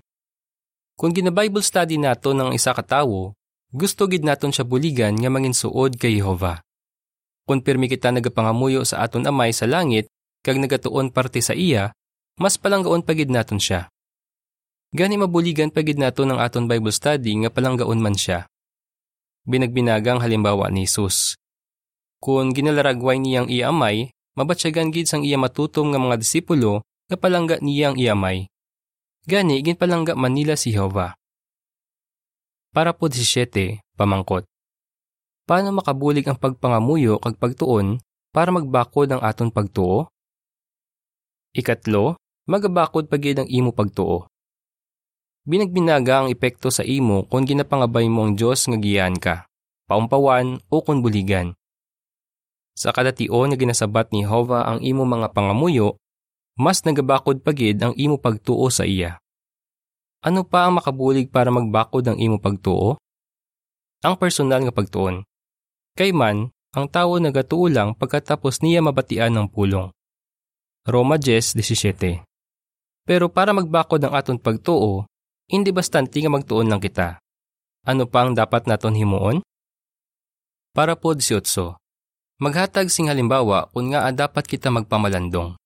Kung 0.96 1.12
gina-Bible 1.12 1.60
study 1.60 2.00
nato 2.00 2.32
ng 2.32 2.56
isa 2.56 2.72
ka 2.72 2.80
tawo, 2.80 3.36
gusto 3.76 4.08
gid 4.08 4.24
naton 4.24 4.56
siya 4.56 4.64
buligan 4.64 5.16
nga 5.20 5.28
manginsuod 5.28 6.00
kay 6.00 6.16
Jehova. 6.16 6.64
Kung 7.44 7.60
pirmi 7.60 7.92
kita 7.92 8.16
nagapangamuyo 8.16 8.88
sa 8.88 9.04
aton 9.04 9.28
amay 9.28 9.52
sa 9.52 9.68
langit 9.68 10.08
kag 10.40 10.56
nagatuon 10.56 11.12
parte 11.12 11.44
sa 11.44 11.52
iya, 11.52 11.92
mas 12.40 12.56
palanggaon 12.56 13.04
pagid 13.04 13.28
naton 13.28 13.60
siya. 13.60 13.92
Gani 14.96 15.20
mabuligan 15.20 15.68
pagid 15.68 16.00
nato 16.00 16.24
ng 16.24 16.40
aton 16.40 16.72
Bible 16.72 16.96
study 16.96 17.44
nga 17.44 17.52
palanggaon 17.52 18.00
man 18.00 18.16
siya 18.16 18.48
binagbinagang 19.50 20.22
halimbawa 20.22 20.70
ni 20.70 20.86
Jesus. 20.86 21.34
Kung 22.22 22.54
ginalaragway 22.54 23.18
niyang 23.18 23.50
iamay, 23.50 24.14
mabatsyagan 24.38 24.94
gid 24.94 25.10
sang 25.10 25.26
iya 25.26 25.42
matutom 25.42 25.90
nga 25.90 25.98
mga 25.98 26.22
disipulo 26.22 26.86
nga 27.10 27.18
palangga 27.18 27.58
niyang 27.58 27.98
iamay. 27.98 28.46
Gani 29.26 29.66
ginpalangga 29.66 30.14
Manila 30.14 30.54
si 30.54 30.70
Jehova. 30.70 31.18
Para 32.70 32.94
po 32.94 33.10
17, 33.10 33.82
pamangkot. 33.98 34.46
Paano 35.50 35.74
makabulig 35.74 36.30
ang 36.30 36.38
pagpangamuyo 36.38 37.18
kag 37.18 37.42
pagtuon 37.42 37.98
para 38.30 38.54
magbakod 38.54 39.10
ang 39.10 39.22
aton 39.26 39.50
pagtuo? 39.50 40.06
Ikatlo, 41.58 42.22
magabakod 42.46 43.10
pagid 43.10 43.42
ang 43.42 43.50
imo 43.50 43.74
pagtuo. 43.74 44.30
Binagbinaga 45.48 46.24
ang 46.24 46.28
epekto 46.28 46.68
sa 46.68 46.84
imo 46.84 47.24
kung 47.28 47.48
ginapangabay 47.48 48.12
mo 48.12 48.28
ang 48.28 48.36
Diyos 48.36 48.68
nga 48.68 48.78
giyan 48.80 49.16
ka, 49.16 49.48
paumpawan 49.88 50.60
o 50.68 50.84
kung 50.84 51.00
buligan. 51.00 51.56
Sa 52.80 52.96
kadation 52.96 53.52
nga 53.52 53.60
ginasabat 53.60 54.16
ni 54.16 54.24
Hova 54.24 54.64
ang 54.64 54.80
imo 54.80 55.04
mga 55.04 55.36
pangamuyo, 55.36 56.00
mas 56.60 56.84
nagabakod 56.84 57.44
pagid 57.44 57.80
ang 57.80 57.92
imo 57.96 58.20
pagtuo 58.20 58.68
sa 58.72 58.88
iya. 58.88 59.20
Ano 60.20 60.44
pa 60.44 60.68
ang 60.68 60.80
makabulig 60.80 61.32
para 61.32 61.48
magbakod 61.48 62.04
ang 62.08 62.20
imo 62.20 62.40
pagtuo? 62.40 63.00
Ang 64.04 64.16
personal 64.16 64.64
nga 64.64 64.72
pagtuon. 64.72 65.24
Kay 65.96 66.16
man, 66.16 66.56
ang 66.72 66.86
tawo 66.86 67.18
nagatuo 67.18 67.66
lang 67.66 67.98
pagkatapos 67.98 68.62
niya 68.62 68.86
mabatian 68.86 69.34
ng 69.34 69.48
pulong. 69.50 69.90
Roma 70.86 71.18
10.17 71.18 72.22
Pero 73.10 73.26
para 73.28 73.52
magbakod 73.52 74.00
ang 74.06 74.14
aton 74.14 74.38
pagtuo, 74.38 75.09
hindi 75.50 75.74
bastante 75.74 76.22
nga 76.22 76.30
magtuon 76.30 76.70
lang 76.70 76.78
kita. 76.78 77.18
Ano 77.90 78.06
pa 78.06 78.24
ang 78.24 78.38
dapat 78.38 78.70
naton 78.70 78.94
himuon? 78.94 79.42
Para 80.78 80.94
po 80.94 81.18
18. 81.18 81.42
Maghatag 82.40 82.94
sing 82.94 83.10
halimbawa 83.10 83.68
kung 83.74 83.92
nga 83.92 84.08
dapat 84.14 84.46
kita 84.46 84.70
magpamalandong. 84.70 85.58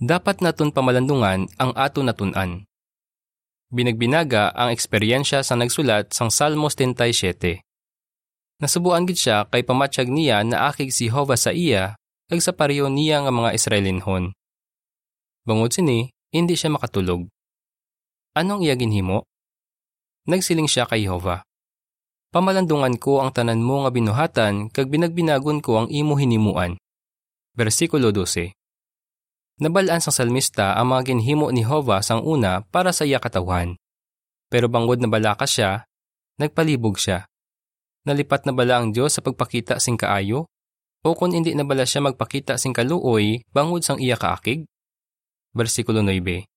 Dapat 0.00 0.42
naton 0.42 0.74
pamalandungan 0.74 1.46
ang 1.60 1.70
ato 1.76 2.00
natunan. 2.02 2.66
Binagbinaga 3.70 4.50
ang 4.56 4.72
eksperyensya 4.72 5.44
sa 5.44 5.54
nagsulat 5.54 6.10
sang 6.10 6.32
Salmos 6.32 6.74
37. 6.74 7.60
Nasubuan 8.58 9.04
gid 9.04 9.20
siya 9.20 9.44
kay 9.46 9.62
pamatsyag 9.62 10.08
niya 10.08 10.40
na 10.42 10.72
akig 10.72 10.90
si 10.90 11.12
Hova 11.12 11.36
sa 11.36 11.52
iya 11.52 12.00
kag 12.32 12.40
sa 12.40 12.56
pareho 12.56 12.88
niya 12.88 13.22
nga 13.22 13.32
mga 13.34 13.50
Israelinhon. 13.54 14.32
Bangod 15.44 15.70
sini, 15.76 16.08
hindi 16.32 16.56
siya 16.56 16.72
makatulog. 16.72 17.28
Anong 18.34 18.66
iya 18.66 18.74
ginhimo? 18.74 19.30
Nagsiling 20.26 20.66
siya 20.66 20.90
kay 20.90 21.06
Jehova. 21.06 21.46
Pamalandungan 22.34 22.98
ko 22.98 23.22
ang 23.22 23.30
tanan 23.30 23.62
mo 23.62 23.86
nga 23.86 23.94
binuhatan 23.94 24.74
kag 24.74 24.90
binagbinagon 24.90 25.62
ko 25.62 25.78
ang 25.78 25.88
imo 25.94 26.18
hinimuan. 26.18 26.74
Versikulo 27.54 28.10
12. 28.10 28.50
Nabalaan 29.62 30.02
sang 30.02 30.10
salmista 30.10 30.74
ang 30.74 30.90
mga 30.90 31.14
ginhimo 31.14 31.46
ni 31.54 31.62
Jehova 31.62 32.02
sang 32.02 32.26
una 32.26 32.66
para 32.74 32.90
sa 32.90 33.06
iya 33.06 33.22
katawhan. 33.22 33.78
Pero 34.50 34.66
bangod 34.66 34.98
na 34.98 35.06
balaka 35.06 35.46
siya, 35.46 35.86
nagpalibog 36.42 36.98
siya. 36.98 37.30
Nalipat 38.02 38.50
na 38.50 38.52
bala 38.52 38.82
ang 38.82 38.90
Diyos 38.90 39.14
sa 39.14 39.22
pagpakita 39.22 39.78
sing 39.78 39.94
kaayo? 39.94 40.50
O 41.06 41.14
kung 41.14 41.30
hindi 41.30 41.54
na 41.54 41.62
bala 41.62 41.86
siya 41.86 42.02
magpakita 42.02 42.58
sing 42.58 42.74
kaluoy 42.74 43.46
bangod 43.54 43.86
sang 43.86 44.02
iya 44.02 44.18
kaakig? 44.18 44.66
Versikulo 45.54 46.02
9. 46.02 46.53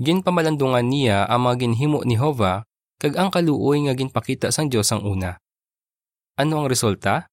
Ginpamalandungan 0.00 0.88
niya 0.88 1.28
ang 1.28 1.44
mga 1.48 1.68
ginhimo 1.68 2.00
ni 2.06 2.16
Hova 2.16 2.64
kag 3.02 3.18
ang 3.18 3.28
kaluoy 3.28 3.82
nga 3.84 3.98
ginpakita 3.98 4.54
sang 4.54 4.70
Dios 4.70 4.88
ang 4.94 5.02
una. 5.02 5.36
Ano 6.38 6.62
ang 6.62 6.66
resulta? 6.70 7.26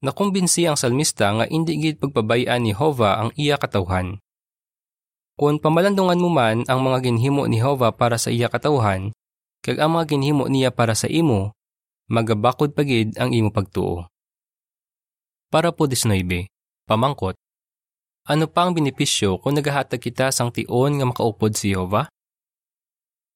Nakumbinsi 0.00 0.64
ang 0.64 0.80
salmista 0.80 1.28
nga 1.36 1.44
indi 1.46 1.76
gid 1.76 2.00
pagpabayaan 2.00 2.64
ni 2.64 2.72
Hova 2.72 3.20
ang 3.20 3.30
iya 3.36 3.60
katawhan. 3.60 4.18
Kung 5.36 5.60
pamalandungan 5.60 6.18
mo 6.18 6.32
man 6.32 6.64
ang 6.66 6.80
mga 6.80 7.04
ginhimo 7.06 7.44
ni 7.44 7.60
Hova 7.60 7.92
para 7.92 8.16
sa 8.16 8.32
iya 8.32 8.48
katawhan, 8.48 9.12
kag 9.60 9.78
ang 9.78 9.94
mga 9.94 10.16
ginhimo 10.16 10.48
niya 10.48 10.72
para 10.72 10.96
sa 10.96 11.06
imo, 11.06 11.52
magabakod 12.08 12.72
pagid 12.72 13.14
ang 13.20 13.30
imo 13.36 13.52
pagtuo. 13.52 14.08
Para 15.52 15.70
po 15.70 15.84
19, 15.84 16.48
Pamangkot, 16.90 17.38
ano 18.30 18.46
pa 18.46 18.62
ang 18.62 18.78
benepisyo 18.78 19.42
kung 19.42 19.58
nagahatag 19.58 19.98
kita 19.98 20.30
sang 20.30 20.54
tion 20.54 21.02
nga 21.02 21.06
makaupod 21.10 21.50
si 21.58 21.74
Jehova? 21.74 22.06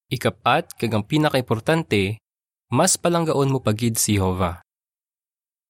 Ikapat, 0.07 0.79
kagang 0.79 1.03
pinakaimportante, 1.03 2.23
mas 2.71 2.95
palanggaon 2.95 3.51
mo 3.51 3.59
pagid 3.59 3.99
si 3.99 4.15
Jehova. 4.15 4.63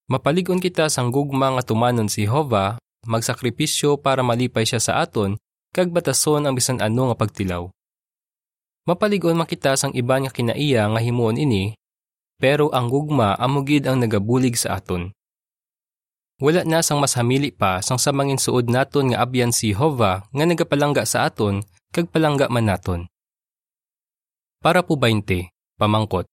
Mapaligon 0.05 0.61
kita 0.61 0.85
sang 0.93 1.09
gugma 1.09 1.57
nga 1.57 1.65
tumanon 1.65 2.05
si 2.05 2.29
Jehova, 2.29 2.77
magsakripisyo 3.09 3.97
para 3.97 4.21
malipay 4.21 4.61
siya 4.61 4.77
sa 4.77 5.01
aton, 5.01 5.41
kag 5.73 5.89
batason 5.89 6.45
ang 6.45 6.53
bisan 6.53 6.77
ano 6.77 7.09
nga 7.09 7.17
pagtilaw. 7.17 7.65
Mapaligon 8.85 9.33
man 9.33 9.49
kita 9.49 9.73
sang 9.73 9.97
iba 9.97 10.21
nga 10.21 10.29
kinaiya 10.29 10.85
nga 10.93 11.01
himuon 11.01 11.41
ini, 11.41 11.73
pero 12.37 12.69
ang 12.69 12.93
gugma 12.93 13.33
amugid 13.41 13.89
ang 13.89 13.97
nagabulig 13.97 14.53
sa 14.53 14.77
aton. 14.77 15.14
Wala 16.35 16.67
na 16.67 16.83
sang 16.83 16.99
mas 16.99 17.15
hamili 17.15 17.47
pa 17.47 17.79
sang 17.79 17.95
sa 17.95 18.11
mangin 18.11 18.35
suod 18.35 18.67
naton 18.67 19.15
nga 19.15 19.23
abyan 19.23 19.55
si 19.55 19.71
Jehova 19.71 20.27
nga 20.35 20.43
nagapalangga 20.43 21.07
sa 21.07 21.31
aton 21.31 21.63
kag 21.95 22.11
palangga 22.11 22.51
man 22.51 22.67
naton. 22.67 23.07
Para 24.59 24.83
po 24.83 24.99
20, 24.99 25.47
pamangkot. 25.79 26.27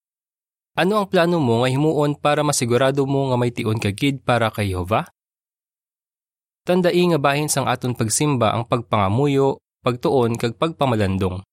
Ano 0.75 0.99
ang 0.99 1.07
plano 1.07 1.39
mo 1.39 1.63
nga 1.63 1.71
himuon 1.71 2.19
para 2.19 2.43
masigurado 2.43 3.07
mo 3.07 3.31
nga 3.31 3.39
may 3.39 3.55
tion 3.55 3.79
kagid 3.79 4.27
para 4.27 4.51
kay 4.51 4.75
Jehova? 4.75 5.07
Tandai 6.67 6.99
nga 7.15 7.19
bahin 7.23 7.47
sang 7.47 7.71
aton 7.71 7.95
pagsimba 7.95 8.59
ang 8.59 8.67
pagpangamuyo, 8.67 9.63
pagtuon 9.87 10.35
kag 10.35 10.59
pagpamalandong. 10.59 11.47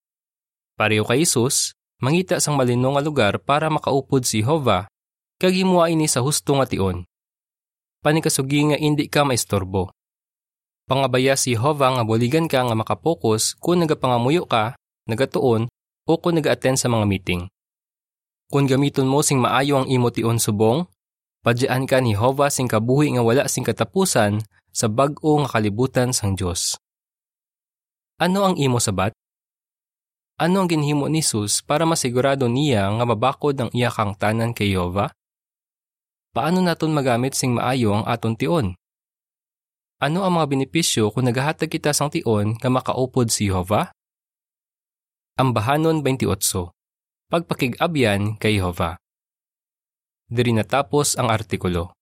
Pareho 0.74 1.06
kay 1.06 1.22
Isus, 1.22 1.78
mangita 2.02 2.42
sang 2.42 2.58
malinong 2.58 2.98
nga 2.98 3.04
lugar 3.06 3.34
para 3.46 3.70
makaupod 3.70 4.26
si 4.26 4.42
Jehova, 4.42 4.90
kag 5.38 5.54
himuha 5.54 5.94
ini 5.94 6.10
sa 6.10 6.26
husto 6.26 6.58
nga 6.58 6.66
tion 6.66 7.09
panikasugi 8.00 8.74
nga 8.74 8.78
indi 8.80 9.12
ka 9.12 9.28
maistorbo. 9.28 9.92
Pangabaya 10.90 11.38
si 11.38 11.54
Jehova 11.54 11.94
nga 11.94 12.04
buligan 12.08 12.50
ka 12.50 12.66
nga 12.66 12.74
makapokus 12.74 13.54
kung 13.62 13.86
nagapangamuyo 13.86 14.50
ka, 14.50 14.74
nagatuon, 15.06 15.70
o 16.10 16.12
kung 16.18 16.42
nag-attend 16.42 16.82
sa 16.82 16.90
mga 16.90 17.06
meeting. 17.06 17.42
Kung 18.50 18.66
gamiton 18.66 19.06
mo 19.06 19.22
sing 19.22 19.38
maayo 19.38 19.78
ang 19.78 19.86
imo 19.86 20.10
tion 20.10 20.42
subong, 20.42 20.90
padyaan 21.46 21.86
ka 21.86 22.02
ni 22.02 22.18
Jehova 22.18 22.50
sing 22.50 22.66
kabuhi 22.66 23.14
nga 23.14 23.22
wala 23.22 23.46
sing 23.46 23.62
katapusan 23.62 24.42
sa 24.74 24.90
bag-o 24.90 25.38
nga 25.46 25.54
kalibutan 25.54 26.10
sang 26.10 26.34
Dios. 26.34 26.82
Ano 28.18 28.50
ang 28.50 28.58
imo 28.58 28.82
sabat? 28.82 29.14
Ano 30.42 30.66
ang 30.66 30.68
ginhimo 30.72 31.06
ni 31.06 31.22
Jesus 31.22 31.62
para 31.62 31.86
masigurado 31.86 32.50
niya 32.50 32.90
nga 32.90 33.06
mabakod 33.06 33.54
ang 33.60 33.70
iya 33.76 33.94
kang 33.94 34.18
tanan 34.18 34.58
kay 34.58 34.74
Jehova? 34.74 35.14
Paano 36.40 36.64
naton 36.64 36.96
magamit 36.96 37.36
sing 37.36 37.52
maayo 37.52 38.00
ang 38.00 38.08
aton 38.08 38.40
tion? 38.40 38.72
Ano 40.00 40.24
ang 40.24 40.40
mga 40.40 40.56
benepisyo 40.56 41.12
kung 41.12 41.28
naghahatag 41.28 41.68
kita 41.68 41.92
sang 41.92 42.08
tion 42.08 42.56
nga 42.56 42.72
makaupod 42.72 43.28
si 43.28 43.52
Jehova? 43.52 43.92
Ambahanon 45.36 46.00
28. 46.00 46.32
Pagpakig-abyan 47.28 48.40
kay 48.40 48.56
Jehova. 48.56 48.96
Diri 50.32 50.56
natapos 50.56 51.20
ang 51.20 51.28
artikulo. 51.28 51.99